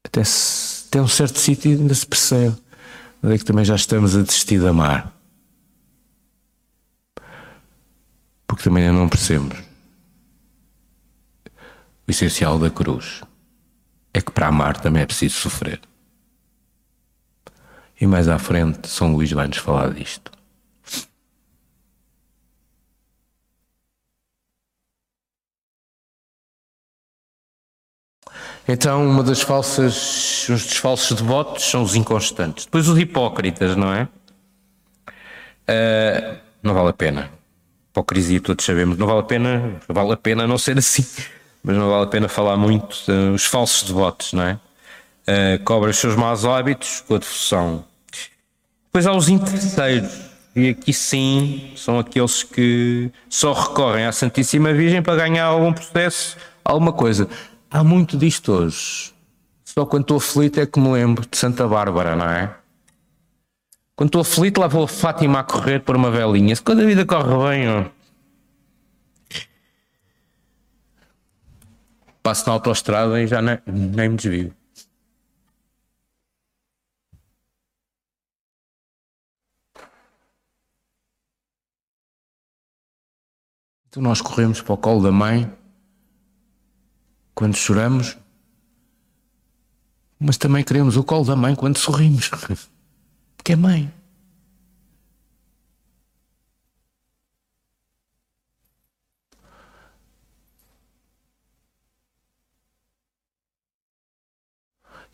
[0.05, 2.57] Até, se, até um certo sítio ainda se percebe.
[3.23, 5.13] Mas é que também já estamos a desistir de amar.
[8.47, 9.59] Porque também ainda não percebemos.
[12.07, 13.23] O essencial da cruz
[14.17, 15.79] é que para amar também é preciso sofrer.
[18.01, 20.33] E mais à frente, São Luís vai nos falar disto.
[28.67, 32.65] Então, uma das falsas, uns dos falsos devotos são os inconstantes.
[32.65, 34.09] Depois os hipócritas, não é?
[35.69, 37.31] Uh, não vale a pena.
[37.91, 41.05] Hipocrisia, todos sabemos, não vale a pena, vale a pena não ser assim,
[41.67, 42.95] mas não vale a pena falar muito.
[43.09, 44.59] Uh, os falsos devotos, não é?
[45.59, 47.85] Uh, os seus maus hábitos com a devoção.
[48.85, 50.17] Depois há os interesseiros,
[50.55, 56.37] e aqui sim são aqueles que só recorrem à Santíssima Virgem para ganhar algum processo,
[56.65, 57.29] alguma coisa.
[57.69, 59.13] Há muito disto hoje.
[59.65, 62.55] Só quando estou aflito é que me lembro de Santa Bárbara, não é?
[63.97, 66.55] Quando estou aflito, lá vou a Fátima a correr por uma velinha.
[66.55, 67.91] Se quando a vida corre bem,
[72.27, 74.53] Passo na autoestrada e já nem, nem me desvio.
[83.87, 85.57] Então nós corremos para o colo da mãe
[87.33, 88.19] quando choramos,
[90.19, 92.29] mas também queremos o colo da mãe quando sorrimos,
[93.39, 93.96] porque é mãe.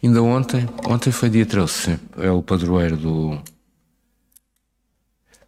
[0.03, 3.43] Ainda ontem, ontem foi dia 13, é o padroeiro do.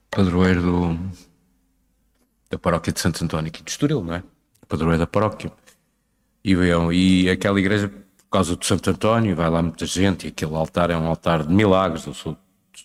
[0.09, 0.99] padroeiro do,
[2.49, 4.23] da paróquia de Santo António aqui de Estoril, não é?
[4.69, 5.53] Padroeiro da paróquia.
[6.45, 6.55] E,
[6.93, 10.89] e aquela igreja, por causa do Santo António, vai lá muita gente, e aquele altar
[10.91, 12.07] é um altar de milagres.
[12.07, 12.37] Eu sou,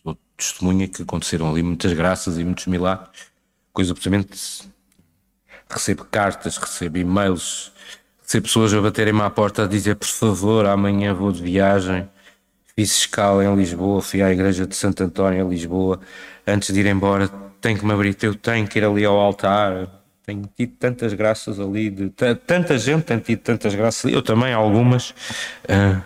[0.04, 3.28] sou testemunha que aconteceram ali muitas graças e muitos milagres.
[3.72, 4.68] Coisa absolutamente.
[5.70, 7.72] Recebo cartas, recebo e-mails,
[8.30, 12.08] recebo pessoas a baterem-me à porta a dizer: por favor, amanhã vou de viagem.
[12.76, 16.00] Fiz escala em Lisboa, fui à igreja de Santo António em Lisboa.
[16.46, 17.28] Antes de ir embora,
[17.60, 20.00] tenho que me abrir, eu tenho que ir ali ao altar
[20.30, 22.12] tenho tido tantas graças ali, de,
[22.46, 25.10] tanta gente tem tido tantas graças ali, eu também, algumas.
[25.64, 26.04] Uh,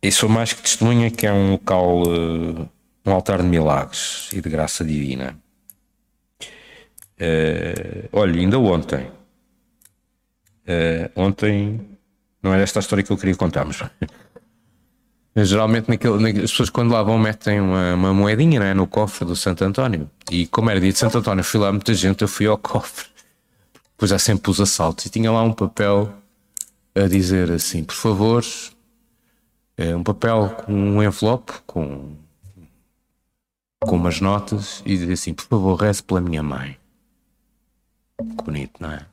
[0.00, 2.68] e sou mais que testemunha que é um local, uh,
[3.04, 5.36] um altar de milagres e de graça divina.
[7.20, 9.10] Uh, olha, ainda ontem,
[10.66, 11.80] uh, ontem,
[12.42, 13.82] não era esta a história que eu queria contar, mas
[15.36, 15.88] Geralmente
[16.44, 20.08] as pessoas quando lá vão metem uma, uma moedinha né, no cofre do Santo António.
[20.30, 23.06] E como era dia de Santo António, fui lá muita gente, eu fui ao cofre.
[23.92, 26.14] Depois há sempre os assaltos e tinha lá um papel
[26.94, 28.44] a dizer assim, por favor,
[29.76, 32.12] é um papel com um envelope com,
[33.80, 36.76] com umas notas e dizer assim, por favor, reze pela minha mãe.
[38.44, 39.04] Bonito, não é?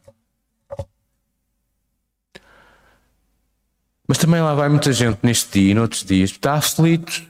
[4.11, 7.25] Mas também lá vai muita gente neste dia e noutros dias, está aflito.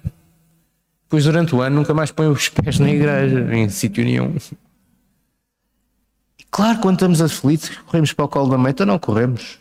[1.03, 4.36] Depois, durante o ano, nunca mais põe os pés na igreja, em sítio nenhum.
[6.39, 9.59] E claro, quando estamos aflitos, corremos para o colo da mãe, então não corremos.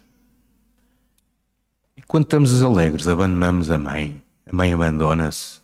[1.95, 4.23] E quando estamos alegres, abandonamos a mãe.
[4.51, 5.61] A mãe abandona-se.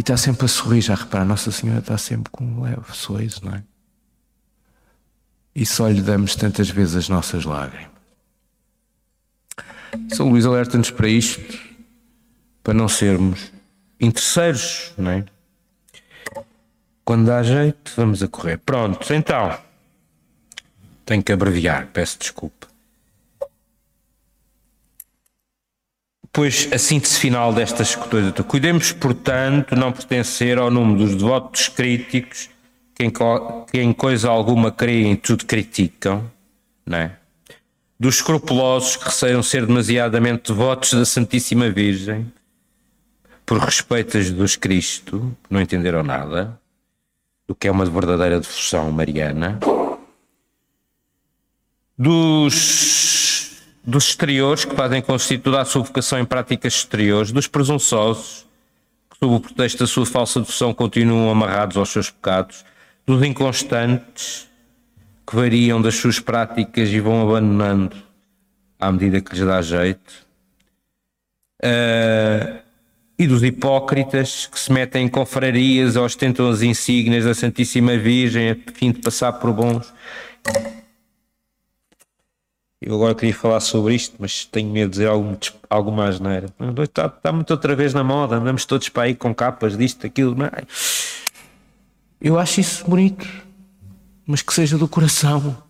[0.00, 3.44] E está sempre a sorrir, já repara, Nossa Senhora está sempre com um leve sorriso,
[3.44, 3.62] não é?
[5.54, 7.90] E só lhe damos tantas vezes as nossas lágrimas.
[10.08, 11.54] São Luís alerta-nos para isto,
[12.64, 13.52] para não sermos
[14.00, 15.26] interesseiros, não é?
[17.04, 18.56] Quando dá jeito, vamos a correr.
[18.56, 19.58] Pronto, então.
[21.04, 22.68] Tenho que abreviar, peço desculpa.
[26.32, 28.32] Pois a síntese final destas coisas.
[28.46, 32.48] Cuidemos, portanto, não pertencer ao número dos devotos críticos
[32.94, 33.10] que
[33.70, 36.30] que em coisa alguma creem e tudo criticam,
[36.84, 37.16] não é?
[37.98, 42.30] Dos escrupulosos que receiam ser demasiadamente devotos da Santíssima Virgem,
[43.44, 46.58] por respeito a Jesus Cristo, não entenderam nada
[47.48, 49.58] do que é uma verdadeira devoção mariana.
[51.98, 53.29] Dos
[53.82, 58.46] dos exteriores, que fazem constituir a sua vocação em práticas exteriores, dos presunçosos,
[59.10, 62.64] que sob o pretexto da sua falsa devoção, continuam amarrados aos seus pecados,
[63.06, 64.48] dos inconstantes
[65.26, 67.96] que variam das suas práticas e vão abandonando
[68.78, 70.26] à medida que lhes dá jeito.
[71.62, 72.58] Uh,
[73.18, 78.56] e dos hipócritas que se metem em confrarias, ostentam as insígnias da Santíssima Virgem a
[78.72, 79.92] fim de passar por bons.
[82.80, 85.36] Eu agora queria falar sobre isto, mas tenho medo de dizer algum,
[85.68, 86.46] alguma asneira.
[86.82, 90.34] Está, está muito outra vez na moda, andamos todos para aí com capas disto, aquilo.
[90.44, 90.64] É?
[92.18, 93.28] Eu acho isso bonito,
[94.26, 95.62] mas que seja do coração.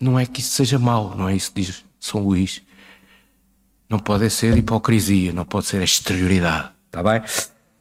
[0.00, 2.62] Não é que isso seja mau, não é isso que diz São Luís.
[3.88, 7.22] Não pode ser hipocrisia, não pode ser exterioridade, está bem?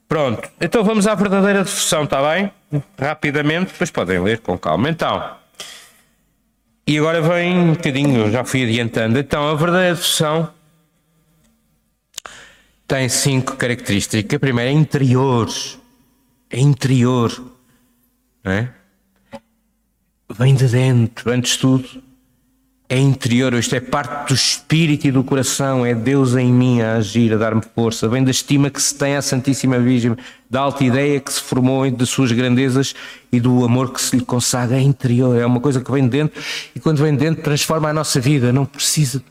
[0.07, 2.51] Pronto, então vamos à verdadeira devoção, está bem?
[2.97, 4.89] Rapidamente, depois podem ler com calma.
[4.89, 5.35] Então,
[6.87, 9.19] e agora vem um bocadinho, já fui adiantando.
[9.19, 10.49] Então, a verdadeira devoção
[12.87, 14.37] tem cinco características.
[14.37, 15.49] A primeira é interior.
[16.49, 17.29] É interior.
[18.41, 18.73] Não é?
[20.29, 22.06] Vem de dentro, antes de tudo
[22.89, 26.95] é interior, isto é parte do espírito e do coração, é Deus em mim a
[26.95, 30.15] agir, a dar-me força, vem da estima que se tem à Santíssima Virgem,
[30.49, 32.95] da alta ideia que se formou de suas grandezas
[33.29, 36.11] e do amor que se lhe consagra, é interior, é uma coisa que vem de
[36.11, 36.41] dentro
[36.73, 39.21] e quando vem de dentro transforma a nossa vida, não precisa.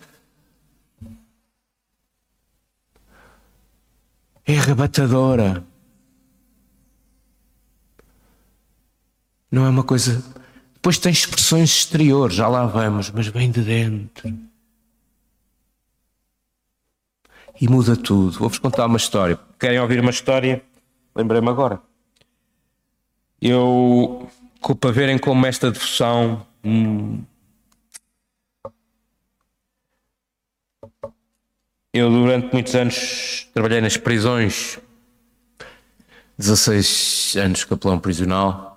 [4.44, 5.64] É arrebatadora.
[9.50, 10.22] Não é uma coisa
[10.86, 14.32] depois tem expressões exteriores, já lá vamos, mas vem de dentro.
[17.60, 18.38] E muda tudo.
[18.38, 19.36] Vou-vos contar uma história.
[19.58, 20.62] Querem ouvir uma história?
[21.12, 21.82] Lembrei-me agora.
[23.42, 24.30] Eu,
[24.78, 26.46] para verem como esta devoção.
[26.64, 27.24] Hum,
[31.92, 34.78] eu, durante muitos anos, trabalhei nas prisões.
[36.38, 38.75] 16 anos capelão prisional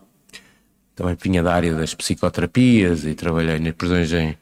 [0.99, 4.37] também vinha da área das psicoterapias e trabalhei nas prisões em,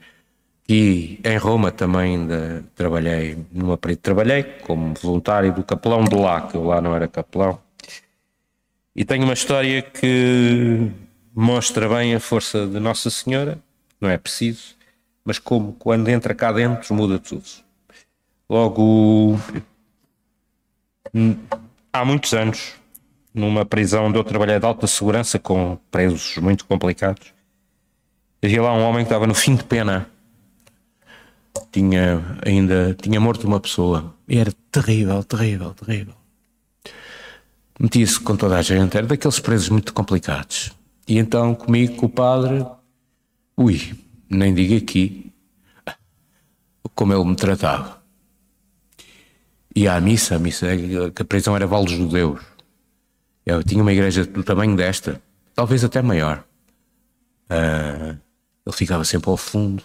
[0.68, 6.58] e em Roma também de, trabalhei numa trabalhei como voluntário do capelão de lá, que
[6.58, 7.60] eu lá não era capelão.
[8.96, 10.90] E tenho uma história que
[11.36, 13.60] mostra bem a força de Nossa Senhora,
[14.02, 14.76] não é preciso,
[15.24, 17.46] mas como quando entra cá dentro muda tudo.
[18.50, 19.40] Logo,
[21.94, 22.74] há muitos anos,
[23.38, 27.34] numa prisão onde eu trabalhei de alta segurança com presos muito complicados.
[28.44, 30.10] Havia lá um homem que estava no fim de pena.
[31.72, 34.14] Tinha ainda tinha morto uma pessoa.
[34.28, 36.14] E era terrível, terrível, terrível.
[37.80, 40.72] Metia-se com toda a gente, era daqueles presos muito complicados.
[41.08, 42.66] E então comigo, com o padre,
[43.56, 43.96] ui,
[44.30, 45.32] nem digo aqui
[46.96, 48.02] como ele me tratava.
[49.76, 50.68] E à missa, a missa,
[51.14, 52.57] que a prisão era Val dos Judeus.
[53.48, 55.22] Eu tinha uma igreja do tamanho desta,
[55.56, 56.44] talvez até maior.
[57.50, 58.20] Uh,
[58.66, 59.82] ele ficava sempre ao fundo.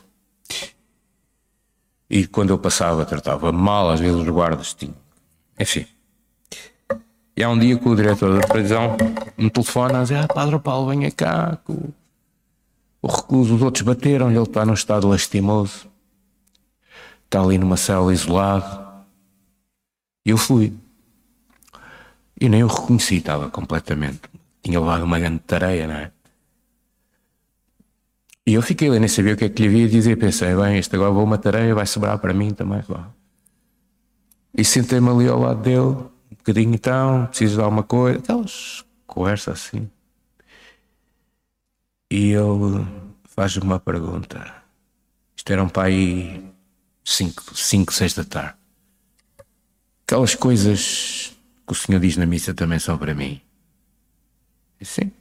[2.10, 4.96] E quando eu passava, tratava mal, às vezes os guardas tinham.
[5.60, 5.86] Enfim.
[7.36, 8.96] E há um dia que o diretor da prisão
[9.38, 11.56] me telefona a dizer: Ah, Padre Paulo, venha cá.
[11.68, 11.94] O,
[13.00, 15.86] o recluso, os outros bateram, ele está num estado lastimoso.
[17.26, 19.06] Está ali numa cela isolado.
[20.26, 20.74] E eu fui.
[22.42, 24.22] E nem o reconheci, estava completamente.
[24.64, 26.10] Tinha levado uma grande tareia, não é?
[28.44, 30.16] E eu fiquei ali, nem sabia o que é que lhe havia dizer.
[30.16, 32.82] Pensei, bem, isto agora vou uma tareia, vai sobrar para mim também.
[34.52, 39.60] E sentei-me ali ao lado dele, um bocadinho então, preciso de alguma coisa, aquelas conversas
[39.60, 39.88] assim.
[42.10, 42.84] E ele
[43.22, 44.52] faz-me uma pergunta.
[45.36, 46.42] Isto era pai
[47.04, 48.56] 5, 5, 6 da tarde.
[50.04, 51.32] Aquelas coisas
[51.66, 53.40] que o Senhor diz na missa também são para mim.
[54.80, 55.12] Sim.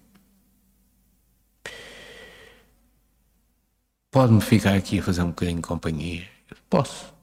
[4.09, 6.27] Pode-me ficar aqui a fazer um bocadinho de companhia?
[6.69, 7.13] Posso.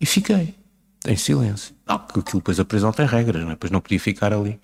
[0.00, 0.54] E fiquei,
[1.06, 1.74] em silêncio.
[1.86, 3.52] Não, porque aquilo depois a prisão tem regras, não é?
[3.52, 4.60] Depois não podia ficar ali.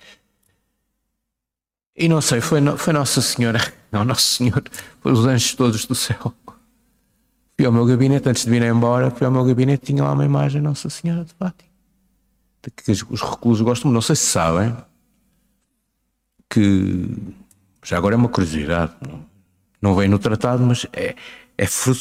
[1.96, 3.58] E não sei, foi, foi Nossa Senhora,
[3.90, 4.62] não, Nosso Senhor,
[5.00, 6.34] foi os anjos todos do céu.
[7.56, 10.24] Fui ao meu gabinete, antes de vir embora, fui ao meu gabinete, tinha lá uma
[10.24, 11.67] imagem Nossa Senhora de Fátima
[12.76, 14.76] que os reclusos gostam, não sei se sabem,
[16.50, 17.16] que
[17.82, 18.92] já agora é uma curiosidade,
[19.80, 21.14] não vem no tratado, mas é,
[21.56, 22.00] é fruto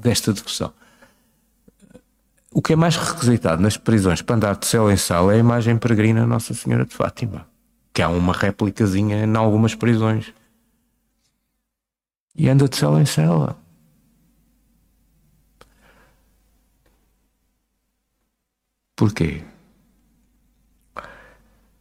[0.00, 0.72] desta discussão.
[2.52, 5.40] O que é mais requisitado nas prisões para andar de céu em sala é a
[5.40, 7.46] imagem peregrina Nossa Senhora de Fátima,
[7.92, 10.32] que há uma réplicazinha em algumas prisões.
[12.36, 13.56] E anda de cela em cela.
[19.04, 19.42] Porquê?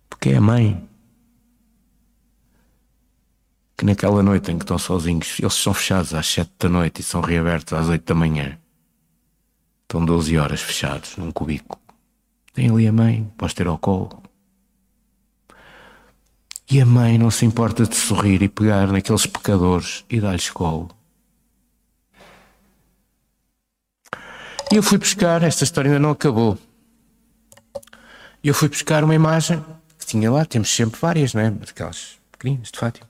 [0.09, 0.89] Porque é a mãe
[3.77, 7.03] que naquela noite em que estão sozinhos, eles são fechados às sete da noite e
[7.03, 8.59] são reabertos às oito da manhã.
[9.83, 11.81] Estão 12 horas fechados num cubículo.
[12.53, 14.21] Tem ali a mãe, pode ter ao colo.
[16.69, 20.89] E a mãe não se importa de sorrir e pegar naqueles pecadores e dar-lhes colo.
[24.69, 26.59] E eu fui buscar, esta história ainda não acabou.
[28.43, 29.63] E eu fui buscar uma imagem
[29.97, 31.47] que tinha lá, temos sempre várias, não é?
[31.47, 33.07] Aquelas pequeninas de Fátima.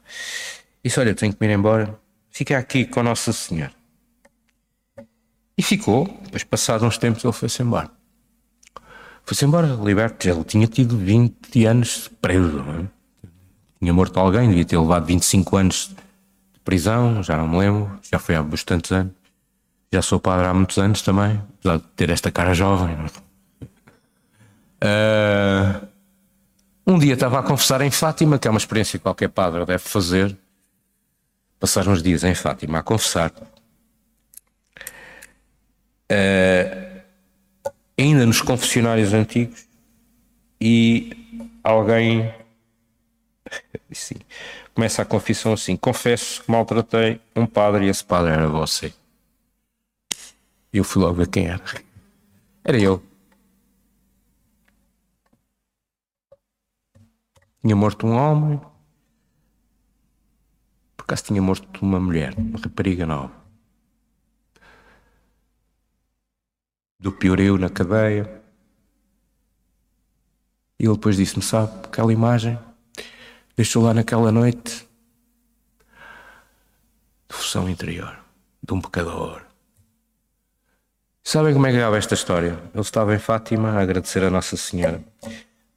[0.83, 1.99] Disse: Olha, tenho que me ir embora.
[2.29, 3.73] Fica aqui com Nossa Senhora.
[5.57, 6.05] E ficou.
[6.23, 7.89] Depois, passados uns tempos, ele foi-se embora.
[9.25, 10.27] Foi-se embora, liberto.
[10.27, 12.63] Ele tinha tido 20 anos preso.
[12.63, 12.87] Não é?
[13.79, 15.91] Tinha morto alguém, devia ter levado 25 anos
[16.53, 17.99] de prisão, já não me lembro.
[18.03, 19.13] Já foi há bastantes anos.
[19.91, 22.95] Já sou padre há muitos anos também, apesar de ter esta cara jovem.
[24.83, 25.87] Uh,
[26.85, 29.79] um dia estava a confessar em Fátima, que é uma experiência que qualquer padre deve
[29.79, 30.37] fazer,
[31.57, 33.31] passar uns dias em Fátima a confessar.
[36.11, 37.01] Uh,
[37.97, 39.65] ainda nos confessionários antigos,
[40.59, 41.11] e
[41.63, 42.33] alguém
[43.91, 44.15] sim,
[44.73, 48.93] começa a confissão assim: Confesso que maltratei um padre e esse padre era você.
[50.73, 51.63] Eu fui logo ver quem era.
[52.65, 53.12] Era eu.
[57.63, 58.59] Tinha morto um homem.
[60.97, 63.31] Por acaso tinha morto uma mulher, uma rapariga nova.
[66.99, 68.43] Do pioreu na cadeia.
[70.77, 72.59] E ele depois disse-me: Sabe, aquela imagem
[73.55, 74.87] deixou lá naquela noite
[77.29, 78.19] devoção interior
[78.61, 79.45] de um pecador
[81.23, 82.59] Sabem como é que acaba esta história?
[82.73, 85.01] Ele estava em Fátima a agradecer a Nossa Senhora.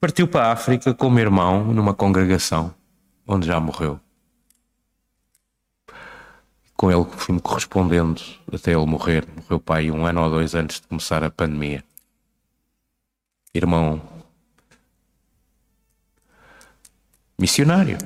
[0.00, 2.74] Partiu para a África com o meu irmão numa congregação
[3.26, 3.98] onde já morreu.
[6.76, 8.20] Com ele fui-me correspondendo
[8.52, 9.26] até ele morrer.
[9.34, 11.82] Morreu pai um ano ou dois antes de começar a pandemia.
[13.54, 14.02] Irmão
[17.38, 17.98] missionário.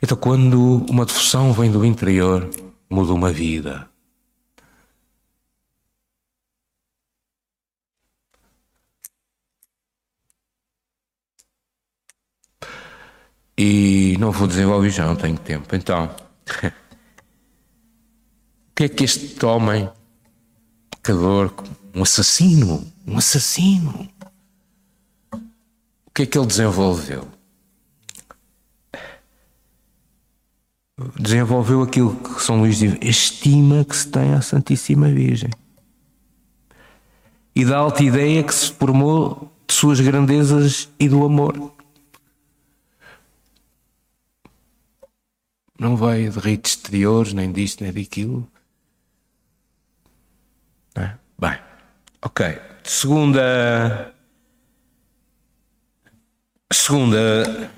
[0.00, 2.48] Então, quando uma devoção vem do interior,
[2.88, 3.88] muda uma vida.
[13.58, 15.74] E não vou desenvolver já, não tenho tempo.
[15.74, 16.04] Então,
[16.64, 16.70] o
[18.76, 19.90] que é que este homem,
[20.90, 21.52] pecador,
[21.94, 24.08] um assassino, um assassino,
[25.32, 27.28] o que é que ele desenvolveu?
[31.18, 35.50] desenvolveu aquilo que São Luís diz, estima que se tem à Santíssima Virgem.
[37.54, 41.72] E da alta ideia que se formou de suas grandezas e do amor.
[45.78, 48.46] Não veio de ritos exteriores, nem disto, nem daquilo.
[50.96, 51.12] É?
[51.38, 51.58] Bem,
[52.20, 52.58] ok.
[52.82, 54.12] Segunda.
[56.72, 57.70] Segunda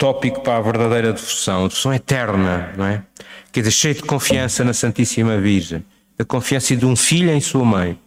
[0.00, 3.02] tópico para a verdadeira devoção, a devoção eterna, não é?
[3.52, 5.84] Quer dizer, cheio de confiança na Santíssima Virgem,
[6.18, 7.98] a confiança de um filho em sua mãe.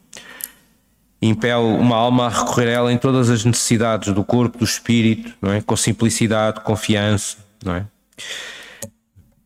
[1.21, 5.35] Impele uma alma a recorrer a ela em todas as necessidades do corpo, do espírito,
[5.39, 5.61] não é?
[5.61, 7.85] Com simplicidade, confiança, não é?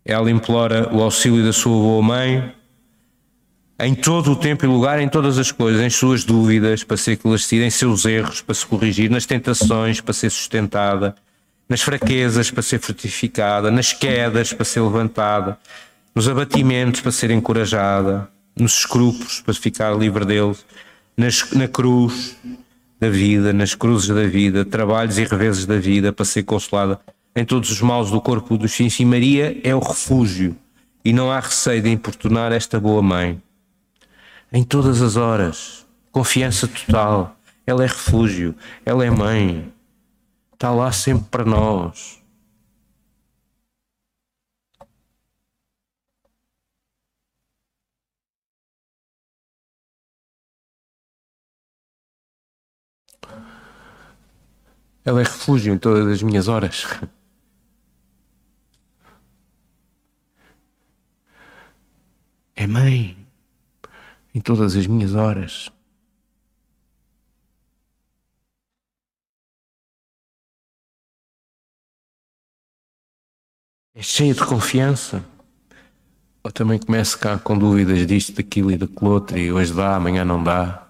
[0.06, 2.54] Ela implora o auxílio da sua boa mãe
[3.80, 7.14] em todo o tempo e lugar, em todas as coisas, em suas dúvidas, para ser
[7.14, 11.16] esclarecida, em seus erros, para se corrigir, nas tentações, para ser sustentada
[11.68, 15.58] nas fraquezas para ser fortificada, nas quedas para ser levantada,
[16.16, 20.66] nos abatimentos para ser encorajada, nos escrúpulos para ficar livre deles,
[21.16, 22.38] nas, na cruz
[23.00, 27.00] da vida, nas cruzes da vida, trabalhos e reveses da vida para ser consolada
[27.38, 29.00] em todos os males do corpo filhos.
[29.00, 30.56] E Maria é o refúgio
[31.06, 33.40] e não há receio de importunar esta boa mãe.
[34.52, 37.38] Em todas as horas, confiança total.
[37.66, 39.72] Ela é refúgio, ela é mãe,
[40.52, 42.20] está lá sempre para nós.
[55.06, 56.84] Ela é refúgio em todas as minhas horas.
[62.58, 63.16] É mãe
[64.36, 65.72] em todas as minhas horas.
[73.98, 75.26] é cheia de confiança.
[76.44, 80.24] Ou também começo cá com dúvidas disto, daquilo e daquilo outro, e hoje dá, amanhã
[80.24, 80.87] não dá.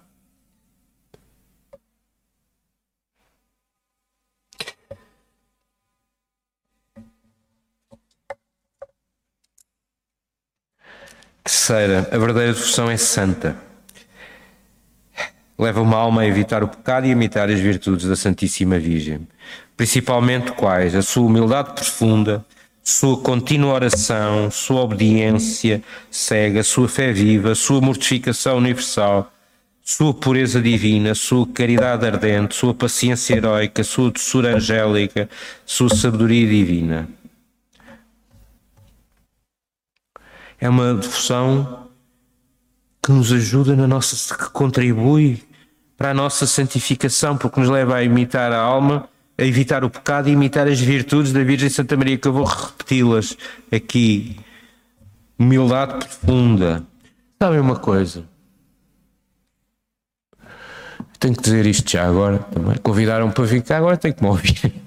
[11.48, 13.56] Terceira, a verdadeira devoção é santa.
[15.58, 19.26] Leva uma alma a evitar o pecado e a imitar as virtudes da Santíssima Virgem.
[19.78, 20.94] Principalmente quais?
[20.94, 22.46] A sua humildade profunda,
[22.84, 25.82] sua contínua oração, sua obediência
[26.12, 29.32] cega, sua fé viva, sua mortificação universal,
[29.82, 35.30] sua pureza divina, sua caridade ardente, sua paciência heroica, sua doçura angélica,
[35.66, 37.08] sua sabedoria divina.
[40.60, 41.88] É uma devoção
[43.02, 45.42] que nos ajuda na nossa, que contribui
[45.96, 50.30] para a nossa santificação, porque nos leva a imitar a alma, a evitar o pecado
[50.30, 53.38] e imitar as virtudes da Virgem Santa Maria, que eu vou repeti-las
[53.72, 54.38] aqui.
[55.40, 56.84] Humildade profunda.
[57.42, 58.24] Sabem uma coisa?
[61.20, 62.76] Tenho que dizer isto já agora também.
[62.78, 64.87] Convidaram-me para vir cá, agora tenho que me ouvir.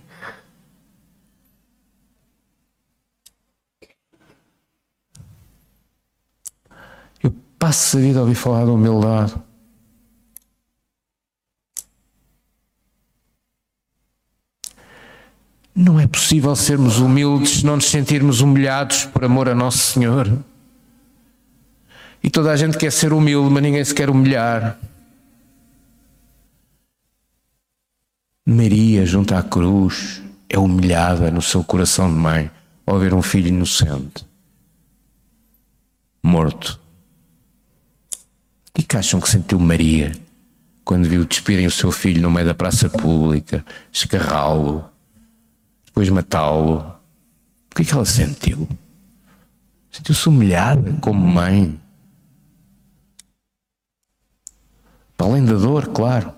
[7.60, 9.34] Passo a vida a ouvir falar de humildade.
[15.74, 20.42] Não é possível sermos humildes se não nos sentirmos humilhados por amor a Nosso Senhor.
[22.22, 24.78] E toda a gente quer ser humilde, mas ninguém se quer humilhar.
[28.46, 32.50] Maria, junto à cruz, é humilhada no seu coração de mãe
[32.86, 34.26] ao ver um filho inocente,
[36.22, 36.79] morto.
[38.80, 40.10] O que acham que sentiu Maria
[40.84, 44.84] quando viu despirem o seu filho no meio da praça pública, escarrá-lo,
[45.84, 46.78] depois matá-lo?
[47.70, 48.66] O que é que ela sentiu?
[49.92, 51.78] Sentiu-se humilhada como mãe.
[55.14, 56.32] Para além da dor, claro.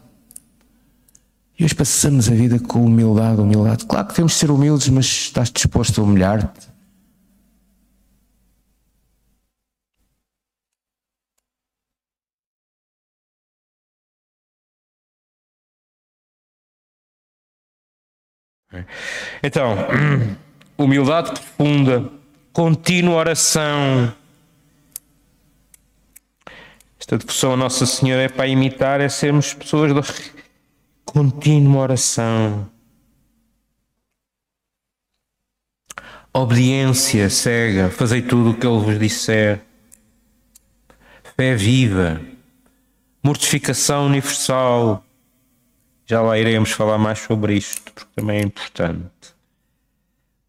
[1.57, 3.87] E hoje passamos a vida com humildade, humildade.
[3.87, 6.72] Claro que temos de ser humildes, mas estás disposto a humilhar-te?
[19.43, 19.77] Então,
[20.79, 22.11] humildade profunda,
[22.53, 24.15] contínua oração.
[26.99, 30.33] Esta devoção a Nossa Senhora é para imitar, é sermos pessoas de
[31.05, 32.71] contínua oração.
[36.35, 39.61] Obediência cega, fazei tudo o que Ele vos disser.
[41.37, 42.21] Fé viva,
[43.23, 45.05] mortificação universal
[46.07, 49.35] já lá iremos falar mais sobre isto, porque também é importante.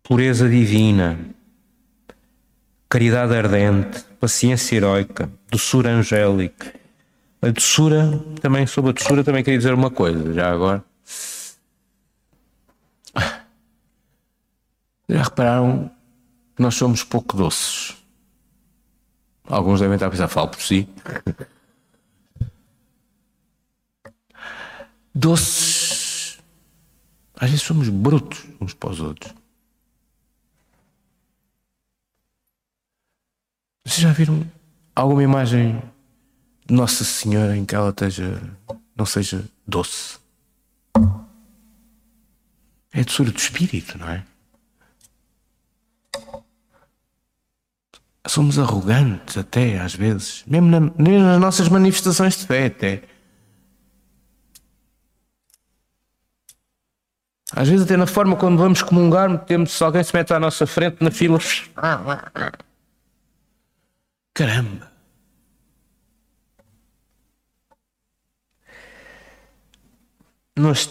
[0.03, 1.17] Pureza divina,
[2.89, 6.73] caridade ardente, paciência heroica, doçura angélica.
[7.41, 10.83] A doçura, também sobre a doçura, também queria dizer uma coisa, já agora.
[15.09, 15.91] Já repararam
[16.55, 17.97] que nós somos pouco doces?
[19.47, 20.87] Alguns devem estar a pensar, falo por si.
[25.13, 26.39] Doces.
[27.35, 29.33] Às vezes somos brutos uns para os outros.
[33.85, 34.49] Vocês já viram
[34.95, 35.81] alguma imagem
[36.65, 38.41] de Nossa Senhora em que ela esteja,
[38.95, 40.17] não seja doce?
[42.91, 44.23] É doçura do espírito, não é?
[48.25, 53.03] Somos arrogantes até às vezes, mesmo, na, mesmo nas nossas manifestações de fé até.
[57.55, 60.65] Às vezes até na forma quando vamos comungar, temos se alguém se mete à nossa
[60.65, 61.37] frente na fila.
[64.33, 64.91] Caramba!
[70.55, 70.87] Nós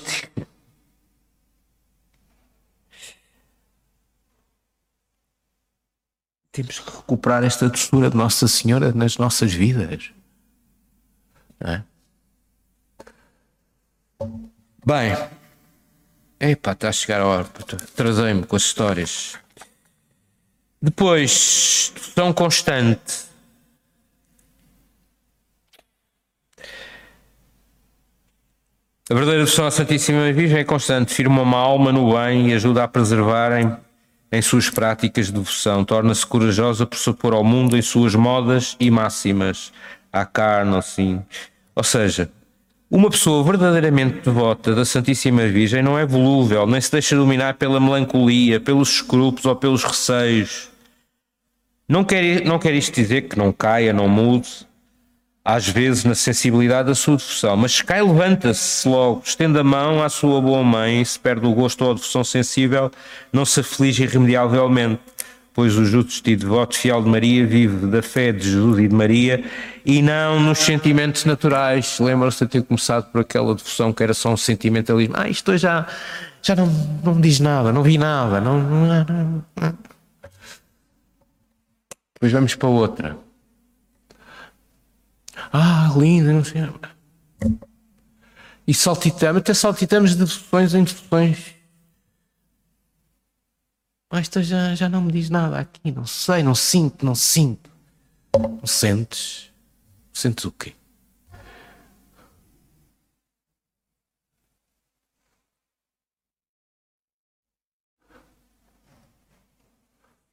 [6.52, 10.12] temos que recuperar esta doçura de Nossa Senhora nas nossas vidas.
[11.60, 11.82] É?
[14.84, 15.41] Bem.
[16.44, 17.46] Epá, está a chegar a hora.
[17.94, 19.38] Trazei-me com as histórias.
[20.82, 23.30] Depois, tão constante.
[29.08, 32.82] A verdadeira devoção à Santíssima Virgem é constante, firma uma alma no bem e ajuda
[32.82, 33.76] a preservarem
[34.32, 35.84] em suas práticas de devoção.
[35.84, 39.72] Torna-se corajosa por se opor ao mundo em suas modas e máximas,
[40.12, 41.24] à carne, assim.
[41.76, 42.28] Ou seja,
[42.94, 47.80] uma pessoa verdadeiramente devota da Santíssima Virgem não é volúvel, nem se deixa dominar pela
[47.80, 50.68] melancolia, pelos escrúpulos ou pelos receios.
[51.88, 54.46] Não quer, não quer isto dizer que não caia, não mude,
[55.42, 60.02] às vezes na sensibilidade da sua devoção, mas se cai, levanta-se logo, estende a mão
[60.02, 62.90] à sua boa mãe, se perde o gosto ou a devoção sensível,
[63.32, 65.00] não se aflige irremediavelmente,
[65.54, 68.94] pois o justo e devoto fiel de Maria vive da fé de Jesus e de
[68.94, 69.44] Maria
[69.84, 71.98] e não nos sentimentos naturais.
[72.00, 75.14] Lembram-se de ter começado por aquela devoção que era só um sentimentalismo.
[75.16, 75.86] Ah, isto já,
[76.42, 76.66] já não,
[77.04, 79.78] não me diz nada, não vi nada, não, não, não, não.
[82.14, 83.18] Depois vamos para outra.
[85.52, 86.62] Ah, linda, não sei.
[88.66, 91.61] E saltitamos, até saltitamos de devoções em devoções.
[94.14, 97.70] Ah, esta já, já não me diz nada aqui, não sei, não sinto, não sinto.
[98.38, 99.50] Não sentes?
[100.12, 100.74] Sentes o quê?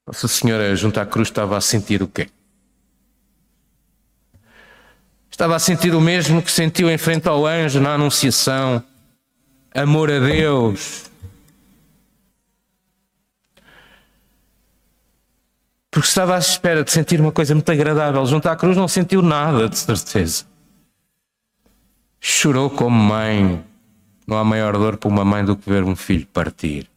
[0.05, 2.29] Nossa Senhora junto à cruz estava a sentir o quê?
[5.31, 8.83] Estava a sentir o mesmo que sentiu em frente ao anjo na Anunciação.
[9.73, 11.08] Amor a Deus.
[15.91, 18.25] Porque estava à espera de sentir uma coisa muito agradável.
[18.25, 20.45] Junto à cruz não sentiu nada, de certeza.
[22.19, 23.63] Chorou como mãe.
[24.27, 26.87] Não há maior dor para uma mãe do que ver um filho partir.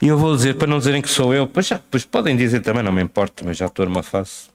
[0.00, 2.60] E eu vou dizer, para não dizerem que sou eu, pois, já, pois podem dizer
[2.60, 4.53] também, não me importa, mas já estou numa fase.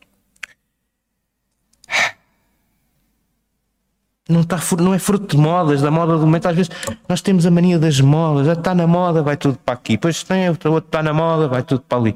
[4.30, 6.46] Não, está, não é fruto de modas, da moda do momento.
[6.46, 6.72] Às vezes
[7.08, 8.48] nós temos a mania das modas.
[8.48, 9.94] Está na moda, vai tudo para aqui.
[9.94, 12.16] Depois tem outro, outro está na moda, vai tudo para ali.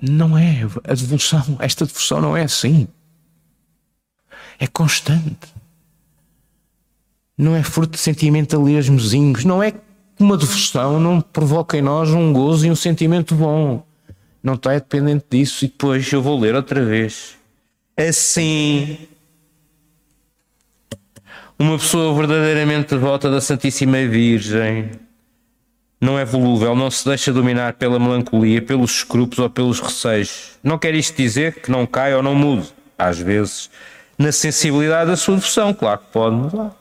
[0.00, 0.66] Não é.
[0.84, 2.88] A devoção, esta devoção não é assim.
[4.58, 5.52] É constante.
[7.36, 9.44] Não é fruto de sentimentalismozinhos.
[9.44, 9.74] Não é
[10.18, 13.84] uma devoção não provoca em nós um gozo e um sentimento bom.
[14.42, 15.64] Não está dependente disso.
[15.64, 17.36] E depois eu vou ler outra vez.
[17.96, 18.98] Assim,
[21.58, 24.90] uma pessoa verdadeiramente devota da Santíssima Virgem
[26.00, 30.58] não é volúvel, não se deixa dominar pela melancolia, pelos escrúpulos ou pelos receios.
[30.62, 32.72] Não quer isto dizer que não cai ou não mude.
[32.96, 33.68] Às vezes,
[34.16, 36.78] na sensibilidade da sua devoção, claro que pode mudar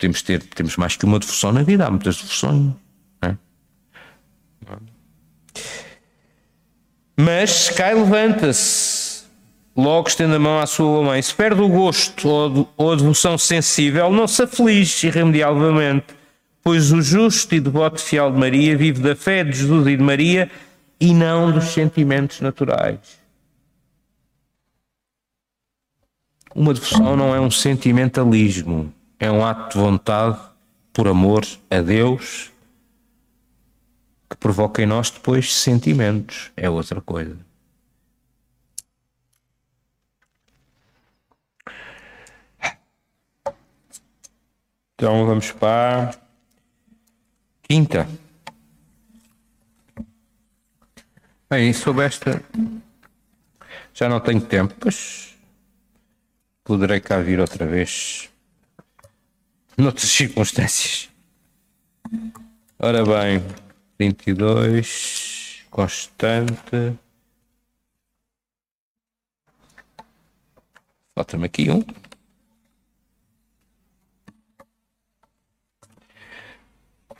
[0.00, 2.72] podemos ter temos mais que uma devoção na vida, há muitas devoções.
[3.22, 3.34] É?
[7.16, 8.99] Mas cai, levanta-se,
[9.76, 11.20] logo estende a mão à sua mãe.
[11.22, 12.28] Se perde o gosto
[12.76, 16.06] ou a devoção sensível, não se aflige irremediavelmente,
[16.62, 20.02] pois o justo e devoto fiel de Maria vive da fé de Jesus e de
[20.02, 20.50] Maria
[21.00, 23.20] e não dos sentimentos naturais.
[26.54, 30.40] Uma devoção não é um sentimentalismo é um ato de vontade
[30.94, 32.50] por amor a Deus
[34.30, 36.50] que provoca em nós depois sentimentos.
[36.56, 37.36] É outra coisa.
[45.00, 46.14] Então vamos para
[47.62, 48.06] quinta.
[51.48, 52.44] Bem, sobre esta
[53.94, 55.34] já não tenho tempo, pois
[56.62, 58.28] poderei cá vir outra vez
[59.74, 61.08] noutras circunstâncias.
[62.78, 63.42] Ora bem,
[63.98, 66.94] 22, constante.
[71.14, 71.82] Falta-me aqui um.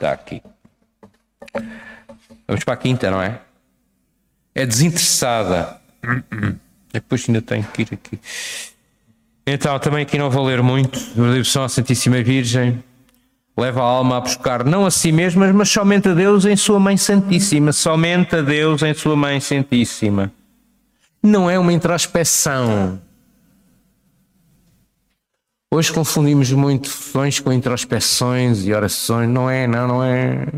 [0.01, 0.43] Está aqui.
[2.49, 3.39] Vamos para a quinta, não é?
[4.55, 5.77] É desinteressada.
[6.91, 8.19] Depois ainda tenho que ir aqui.
[9.47, 10.99] Então, também aqui não vou ler muito.
[11.15, 12.83] Devoção à Santíssima Virgem
[13.55, 16.81] leva a alma a buscar não a si mesma, mas somente a Deus em Sua
[16.81, 17.71] Mãe Santíssima.
[17.71, 20.33] Somente a Deus em Sua Mãe Santíssima.
[21.23, 22.99] Não é uma introspeção.
[25.73, 29.29] Hoje confundimos muito devoções com introspeções e orações.
[29.29, 30.49] Não é, não, não é.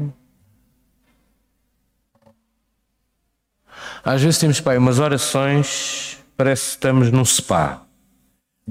[4.02, 7.82] Às vezes temos, pai, umas orações, parece que estamos num spa.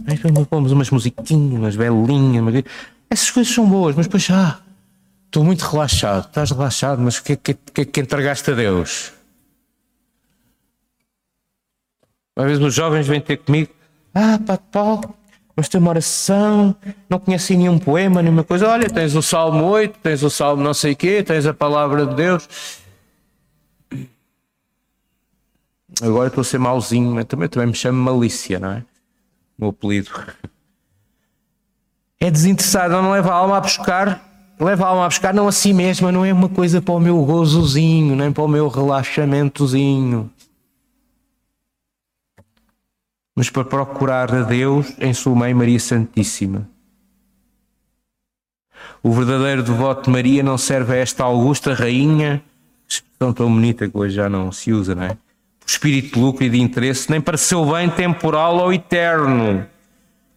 [0.07, 0.17] Aí
[0.49, 2.63] pomos umas musiquinhas, umas velinhas, umas...
[3.07, 4.59] essas coisas são boas, mas depois, ah,
[5.27, 6.25] estou muito relaxado.
[6.25, 9.13] Estás relaxado, mas o que é que, que, que entregaste a Deus?
[12.35, 13.71] Às vezes os jovens vêm ter comigo,
[14.15, 15.15] ah, pá, Paulo,
[15.55, 16.75] mas tem uma oração,
[17.09, 18.67] não conheci nenhum poema, nenhuma coisa.
[18.67, 22.05] Olha, tens o Salmo 8, tens o Salmo não sei o quê, tens a palavra
[22.05, 22.47] de Deus.
[26.01, 28.83] Agora estou a ser mauzinho, mas também, também me chamo malícia, não é?
[29.61, 30.09] meu apelido.
[32.19, 35.51] É desinteressado, não leva a alma a buscar leva a alma a buscar não a
[35.51, 40.29] si mesma, não é uma coisa para o meu gozozinho, nem para o meu relaxamentozinho.
[43.41, 46.69] Mas para procurar a Deus em Sua Mãe Maria Santíssima.
[49.01, 52.39] O verdadeiro devoto de Maria não serve a esta augusta rainha,
[52.87, 55.17] expressão tão bonita que hoje já não se usa, não é?
[55.59, 59.65] Por espírito de lucro e de interesse, nem para seu bem temporal ou eterno,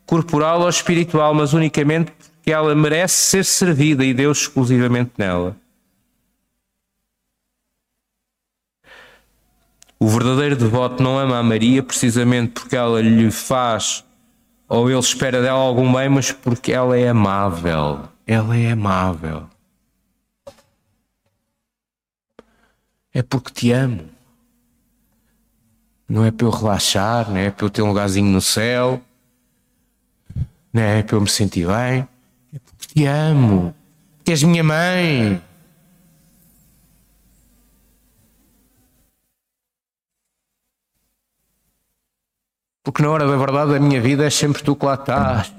[0.06, 5.54] corporal ou espiritual, mas unicamente porque ela merece ser servida e Deus exclusivamente nela.
[10.04, 14.04] O verdadeiro devoto não ama a Maria precisamente porque ela lhe faz
[14.68, 18.00] ou ele espera dela algum bem, mas porque ela é amável.
[18.26, 19.48] Ela é amável.
[23.14, 24.04] É porque te amo.
[26.06, 29.00] Não é para eu relaxar, não é para eu ter um lugarzinho no céu,
[30.70, 32.06] não é para eu me sentir bem.
[32.52, 33.74] É porque te amo.
[34.22, 35.42] Que és minha mãe.
[42.84, 45.50] Porque na hora da verdade a minha vida é sempre tu que lá estás.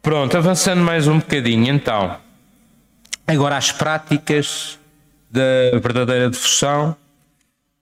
[0.00, 2.18] Pronto, avançando mais um bocadinho, então.
[3.26, 4.78] Agora as práticas
[5.30, 6.96] da verdadeira devoção.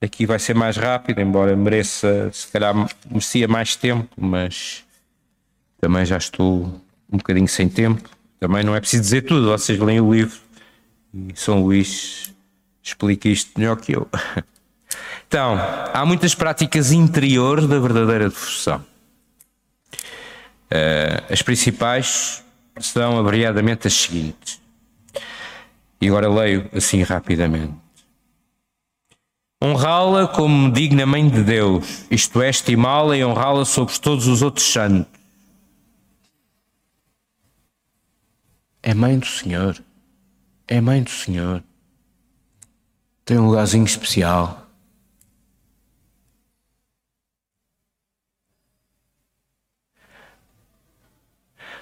[0.01, 2.75] Aqui vai ser mais rápido, embora mereça, se calhar
[3.09, 4.85] merecia mais tempo, mas
[5.81, 8.09] também já estou um bocadinho sem tempo.
[8.39, 10.39] Também não é preciso dizer tudo, vocês leem o livro
[11.12, 12.33] e São Luís
[12.83, 14.09] explica isto melhor que eu.
[15.26, 15.59] Então,
[15.93, 18.83] há muitas práticas interiores da verdadeira devoção.
[20.70, 22.43] Uh, as principais
[22.81, 24.59] são abreviadamente as seguintes.
[26.01, 27.74] E agora leio assim rapidamente.
[29.62, 34.64] Honrá-la como digna mãe de Deus, isto é, estimá-la e honrá-la sobre todos os outros
[34.72, 35.18] santos.
[38.89, 39.78] É mãe do Senhor.
[40.66, 41.62] É mãe do Senhor.
[43.22, 44.66] Tem um lugarzinho especial.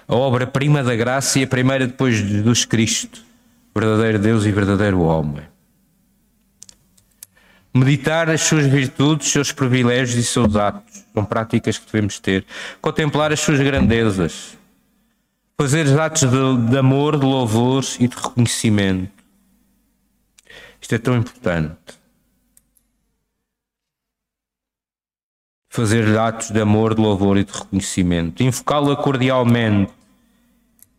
[0.05, 3.21] a obra-prima da graça e a primeira depois de Jesus Cristo,
[3.75, 5.43] verdadeiro Deus e verdadeiro homem.
[7.73, 12.45] Meditar as suas virtudes, seus privilégios e seus atos, são práticas que devemos ter.
[12.81, 14.56] Contemplar as suas grandezas.
[15.59, 19.11] Fazer atos de, de amor, de louvor e de reconhecimento.
[20.79, 21.97] Isto é tão importante.
[25.77, 29.93] fazer atos de amor, de louvor e de reconhecimento, invocá-la cordialmente,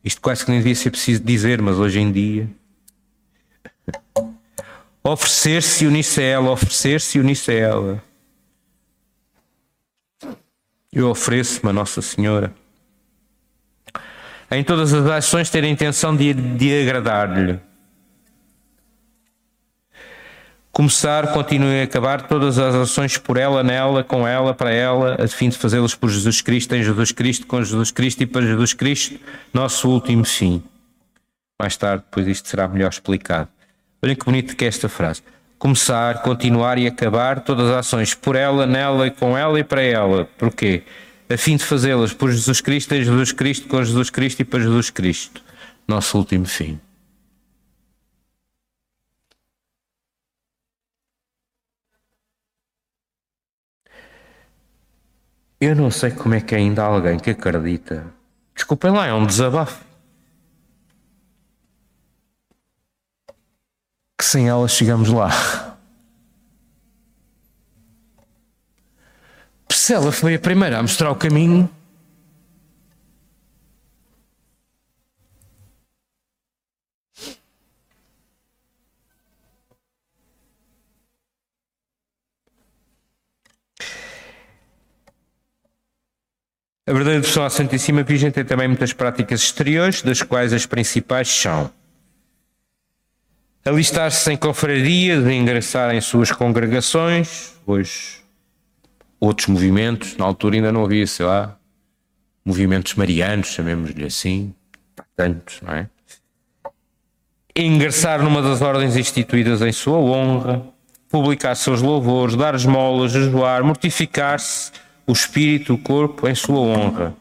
[0.05, 2.49] isto quase que nem devia ser preciso dizer, mas hoje em dia.
[5.03, 8.05] Oferecer-se e unir-se a ela, oferecer-se e unir-se a ela.
[10.93, 12.55] Eu ofereço-me a Nossa Senhora.
[14.51, 17.61] Em todas as ações ter a intenção de, de agradar-lhe.
[20.79, 25.27] começar, continuar e acabar todas as ações por ela, nela, com ela, para ela, a
[25.27, 28.75] fim de fazê-las por Jesus Cristo, em Jesus Cristo, com Jesus Cristo e para Jesus
[28.75, 29.19] Cristo,
[29.53, 30.63] nosso último fim.
[31.61, 33.49] Mais tarde, depois isto será melhor explicado.
[34.01, 35.21] Olhem que bonito que é esta frase.
[35.59, 40.29] Começar, continuar e acabar todas as ações por ela, nela, com ela e para ela.
[40.39, 40.85] Porquê?
[41.31, 44.61] A fim de fazê-las por Jesus Cristo, em Jesus Cristo, com Jesus Cristo e para
[44.61, 45.45] Jesus Cristo,
[45.87, 46.81] nosso último fim.
[55.61, 58.07] Eu não sei como é que ainda há alguém que acredita.
[58.55, 59.85] Desculpem lá, é um desabafo.
[64.17, 65.68] Que sem ela chegamos lá.
[69.89, 71.67] Se ela foi a primeira a mostrar o caminho,
[86.87, 91.29] A verdadeira devoção à Santíssima Virgem tem também muitas práticas exteriores, das quais as principais
[91.29, 91.71] são
[93.65, 98.18] alistar-se em confrarias, ingressar em suas congregações, hoje
[99.21, 101.57] outros movimentos, na altura ainda não havia, sei lá,
[102.45, 104.55] movimentos marianos, chamemos-lhe assim,
[105.17, 105.89] tantos, não é?
[107.57, 110.65] Ingressar numa das ordens instituídas em sua honra,
[111.09, 114.71] publicar seus louvores, dar esmolas, jejuar, mortificar-se,
[115.07, 117.15] o espírito, o corpo em sua honra.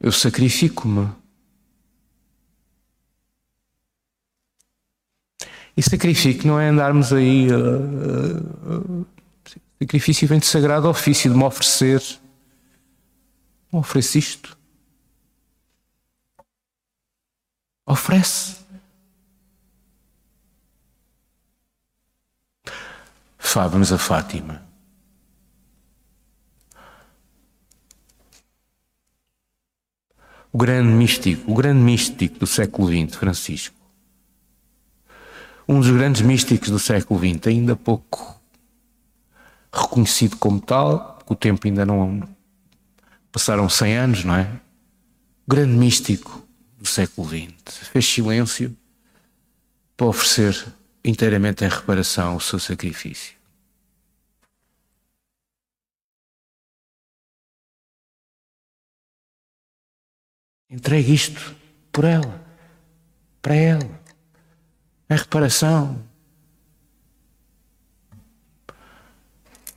[0.00, 1.08] Eu sacrifico-me.
[5.76, 7.48] E sacrifício não é andarmos aí.
[7.52, 9.06] Uh, uh,
[9.80, 12.02] sacrifício vem de sagrado ofício, de me oferecer.
[13.72, 14.56] Não oferece isto.
[17.86, 18.64] Oferece.
[23.54, 24.62] Vamos a Fátima.
[30.52, 33.83] O grande místico, o grande místico do século XX, Francisco.
[35.66, 38.38] Um dos grandes místicos do século XX, ainda pouco
[39.72, 42.22] reconhecido como tal, o tempo ainda não.
[43.32, 44.60] Passaram 100 anos, não é?
[45.48, 46.46] Grande místico
[46.78, 48.76] do século XX fez silêncio
[49.96, 50.66] para oferecer
[51.04, 53.34] inteiramente em reparação o seu sacrifício.
[60.68, 61.54] Entregue isto
[61.92, 62.44] por ela,
[63.40, 64.03] para ela,
[65.10, 66.02] em reparação.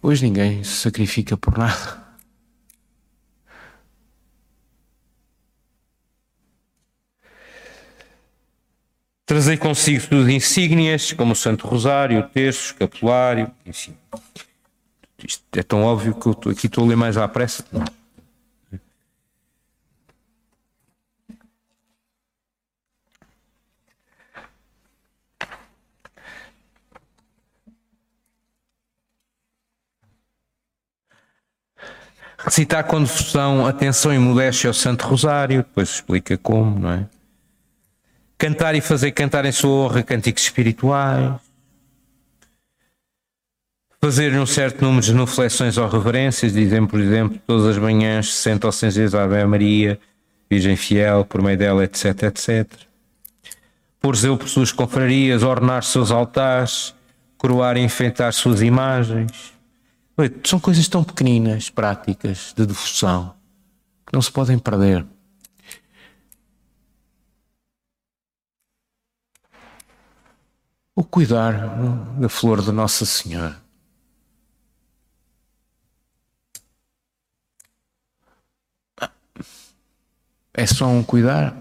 [0.02, 2.08] Hoje ninguém se sacrifica por nada.
[9.26, 13.94] Trazei consigo suas insígnias, como o Santo Rosário, o terço, o escapulário, enfim.
[15.22, 17.66] Isto é tão óbvio que eu estou, aqui estou a ler mais à pressa.
[32.48, 32.50] Não.
[32.50, 37.06] Recitar com devoção, atenção e modéstia ao Santo Rosário, depois explica como, não é?
[38.38, 41.36] Cantar e fazer cantar em sua honra cânticos espirituais.
[44.00, 48.68] Fazer um certo número de genuflexões ou reverências, dizem, por exemplo, todas as manhãs, 60
[48.68, 50.00] ou 100 vezes a Ave Maria,
[50.50, 52.68] Virgem Fiel, por meio dela, etc, etc.
[54.00, 56.94] Por zelo por suas confrarias, ornar seus altares,
[57.38, 59.57] coroar e enfeitar suas imagens.
[60.44, 63.36] São coisas tão pequeninas, práticas, de devoção,
[64.06, 65.06] que não se podem perder.
[70.98, 71.54] o cuidar
[72.20, 73.62] da flor de Nossa Senhora.
[80.52, 81.56] É só um cuidar,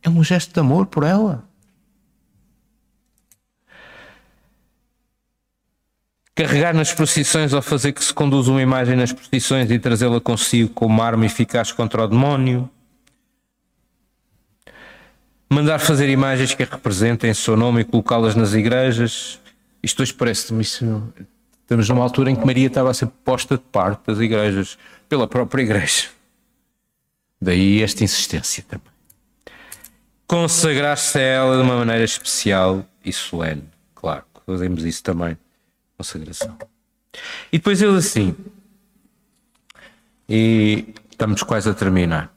[0.00, 1.42] é um gesto de amor por ela.
[6.34, 10.68] Carregar nas procissões ou fazer que se conduza uma imagem nas procissões e trazê-la consigo
[10.70, 12.68] como arma eficaz contra o demónio
[15.54, 19.40] mandar fazer imagens que a representem em seu nome e colocá-las nas igrejas.
[19.82, 20.62] Isto hoje parece-me.
[20.62, 24.76] Estamos numa altura em que Maria estava a ser posta de parte das igrejas,
[25.08, 26.08] pela própria igreja.
[27.40, 28.92] Daí esta insistência também.
[30.26, 33.64] Consagrar-se a ela de uma maneira especial e solene.
[33.94, 35.36] Claro, fazemos isso também.
[35.96, 36.56] Consagração.
[37.52, 38.34] E depois ele assim.
[40.28, 42.32] E estamos quase a terminar.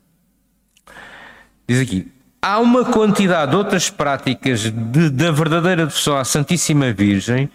[1.68, 7.50] Diz aqui: há uma quantidade de outras práticas de, da verdadeira devoção à Santíssima Virgem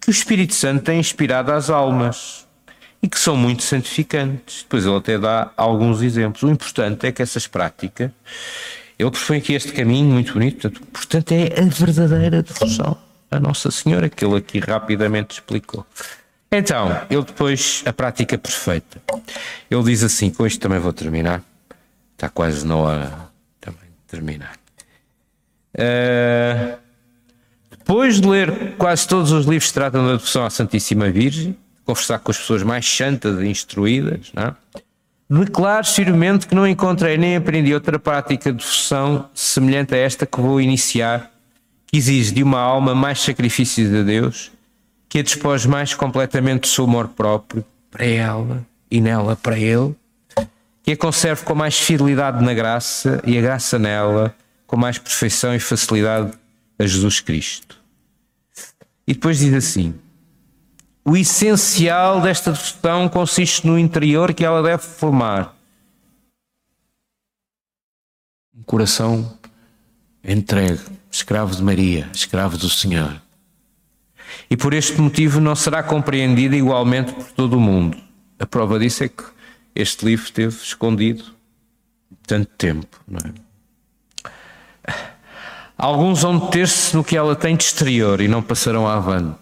[0.00, 2.46] que o Espírito Santo tem inspirado às almas
[3.02, 4.62] e que são muito santificantes.
[4.62, 6.42] Depois ele até dá alguns exemplos.
[6.42, 8.10] O importante é que essas práticas,
[8.98, 13.70] ele propõe aqui este caminho muito bonito, portanto, portanto é a verdadeira devoção a Nossa
[13.70, 15.86] Senhora, que ele aqui rapidamente explicou.
[16.50, 19.02] Então, ele depois, a prática perfeita.
[19.70, 21.42] Ele diz assim, com isto também vou terminar,
[22.16, 23.28] está quase na hora
[24.08, 24.56] terminar.
[25.74, 26.76] Uh,
[27.70, 32.18] depois de ler quase todos os livros que tratam da devoção à Santíssima Virgem, conversar
[32.18, 34.54] com as pessoas mais santas e instruídas, não é?
[35.30, 40.40] declaro firmemente que não encontrei nem aprendi outra prática de devoção semelhante a esta que
[40.40, 41.30] vou iniciar,
[41.88, 44.52] que exige de uma alma mais sacrifícios a Deus,
[45.08, 49.94] que a despoje mais completamente do seu amor próprio para ela e nela para Ele,
[50.82, 54.34] que a conserve com mais fidelidade na graça e a graça nela
[54.66, 56.32] com mais perfeição e facilidade
[56.78, 57.80] a Jesus Cristo.
[59.06, 59.94] E depois diz assim:
[61.02, 65.56] o essencial desta devoção consiste no interior que ela deve formar.
[68.54, 69.38] Um coração
[70.22, 70.84] entregue,
[71.18, 73.20] escravo de Maria, escravo do Senhor.
[74.48, 77.96] E por este motivo não será compreendida igualmente por todo o mundo.
[78.38, 79.24] A prova disso é que
[79.74, 81.24] este livro esteve escondido
[82.26, 83.00] tanto tempo.
[83.06, 83.48] Não é?
[85.76, 89.38] Alguns vão deter-se no que ela tem de exterior e não passarão avante.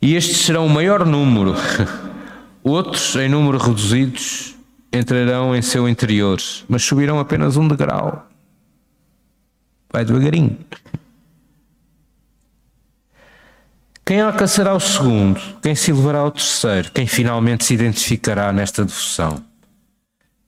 [0.00, 1.54] E estes serão o maior número.
[2.64, 4.51] Outros, em número reduzidos,
[4.92, 6.38] entrarão em seu interior,
[6.68, 8.28] mas subirão apenas um degrau.
[9.90, 10.58] Vai devagarinho.
[14.04, 15.40] Quem alcançará o segundo?
[15.62, 16.90] Quem se elevará ao terceiro?
[16.92, 19.42] Quem finalmente se identificará nesta devoção?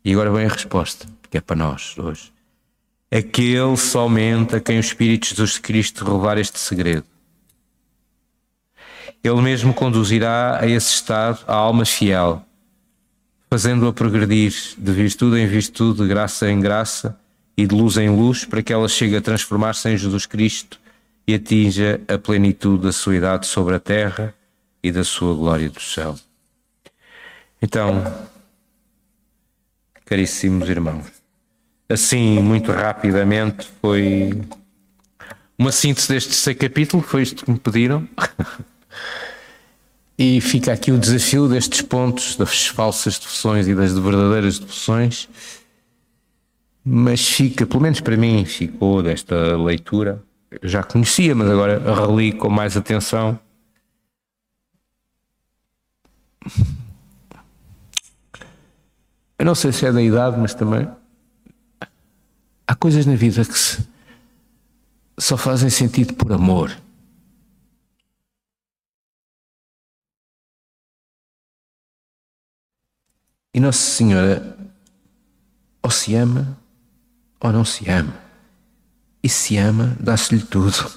[0.05, 2.33] E agora vem a resposta, que é para nós hoje.
[3.11, 7.07] Aquele somente a quem o Espírito de Jesus Cristo revelar este segredo.
[9.23, 12.45] Ele mesmo conduzirá a esse estado a alma fiel,
[13.55, 17.17] fazendo-a progredir de virtude em virtude, de graça em graça
[17.57, 20.81] e de luz em luz, para que ela chegue a transformar-se em Jesus Cristo
[21.25, 24.35] e atinja a plenitude da sua idade sobre a terra
[24.83, 26.17] e da sua glória do céu.
[27.63, 28.03] Então,
[30.05, 31.07] caríssimos irmãos,
[31.89, 34.37] assim, muito rapidamente, foi
[35.57, 38.09] uma síntese deste terceiro capítulo, foi isto que me pediram.
[40.19, 45.29] e fica aqui o desafio destes pontos das falsas devoções e das verdadeiras devoções.
[46.85, 50.23] Mas fica, pelo menos para mim, ficou desta leitura.
[50.51, 53.39] Eu já conhecia, mas agora reli com mais atenção.
[59.39, 60.89] Eu não sei se é da idade, mas também
[62.67, 63.87] há coisas na vida que se,
[65.19, 66.84] só fazem sentido por amor.
[73.55, 74.59] E Nossa Senhora
[75.81, 76.59] ou se ama
[77.41, 78.15] ou não se ama.
[79.23, 80.91] E se ama, dá-se-lhe tudo.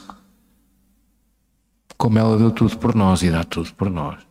[1.97, 4.25] Como ela deu tudo por nós e dá tudo por nós.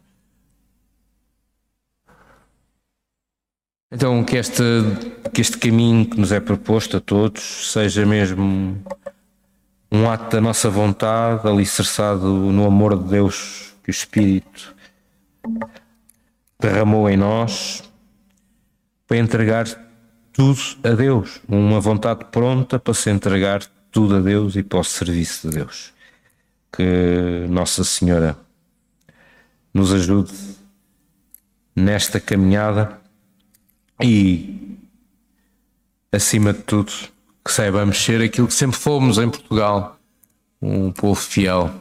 [3.93, 4.62] Então, que este,
[5.32, 8.82] que este caminho que nos é proposto a todos seja mesmo
[9.90, 14.74] um ato da nossa vontade, alicerçado no amor de Deus que o Espírito
[16.59, 17.82] derramou em nós,
[19.06, 19.66] para entregar
[20.32, 24.84] tudo a Deus, uma vontade pronta para se entregar tudo a Deus e para o
[24.84, 25.92] serviço de Deus.
[26.72, 28.36] Que Nossa Senhora
[29.72, 30.32] nos ajude
[31.74, 33.00] nesta caminhada
[34.02, 34.78] e,
[36.12, 36.92] acima de tudo,
[37.44, 39.98] que saibamos ser aquilo que sempre fomos em Portugal,
[40.60, 41.72] um povo fiel,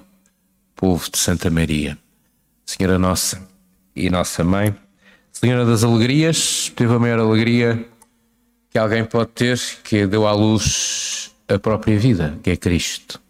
[0.76, 1.98] povo de Santa Maria.
[2.66, 3.48] Senhora Nossa
[3.96, 4.76] e Nossa Mãe,
[5.38, 7.86] Senhora das Alegrias, teve a maior alegria
[8.70, 13.22] que alguém pode ter, que deu à luz a própria vida, que é Cristo.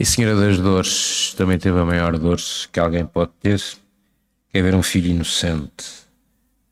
[0.00, 2.38] E Senhora das Dores também teve a maior dor
[2.72, 5.86] que alguém pode ter, que é ver um filho inocente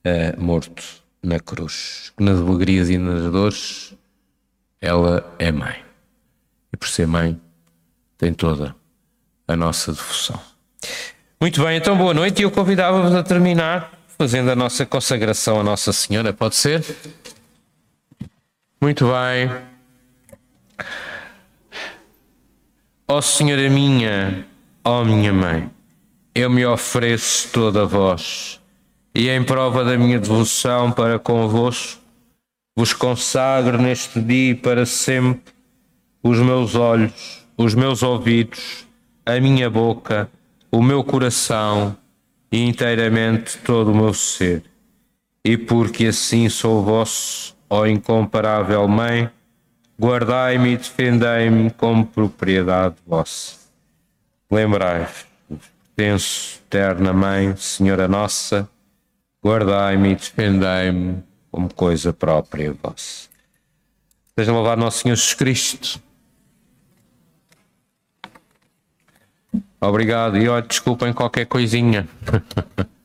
[0.04, 0.82] uh, morto
[1.22, 2.12] na cruz.
[2.18, 3.94] Nas alegrias e nas dores,
[4.80, 5.76] ela é mãe.
[6.72, 7.40] E por ser mãe,
[8.18, 8.74] tem toda
[9.46, 10.40] a nossa devoção.
[11.40, 15.62] Muito bem, então boa noite e eu convidava-vos a terminar fazendo a nossa consagração a
[15.62, 16.84] Nossa Senhora, pode ser?
[18.80, 19.48] Muito bem.
[23.06, 24.44] Ó oh, Senhora minha,
[24.84, 25.70] ó oh, minha mãe,
[26.34, 28.60] eu me ofereço toda a vós
[29.14, 32.02] e em prova da minha devoção para convosco,
[32.76, 35.54] vos consagro neste dia para sempre
[36.22, 38.84] os meus olhos, os meus ouvidos,
[39.24, 40.28] a minha boca,
[40.70, 41.96] o meu coração
[42.50, 44.62] e inteiramente todo o meu ser.
[45.44, 49.30] E porque assim sou vosso, ó incomparável Mãe,
[50.00, 53.56] guardai-me e defendei-me como propriedade vossa.
[54.50, 55.26] Lembrai-vos,
[55.94, 58.68] pertenço, eterna Mãe, Senhora Nossa,
[59.44, 63.28] guardai-me e defendei-me como coisa própria vossa.
[64.38, 66.07] Seja louvado nosso Senhor Jesus Cristo.
[69.80, 72.08] Obrigado e olha, desculpem qualquer coisinha.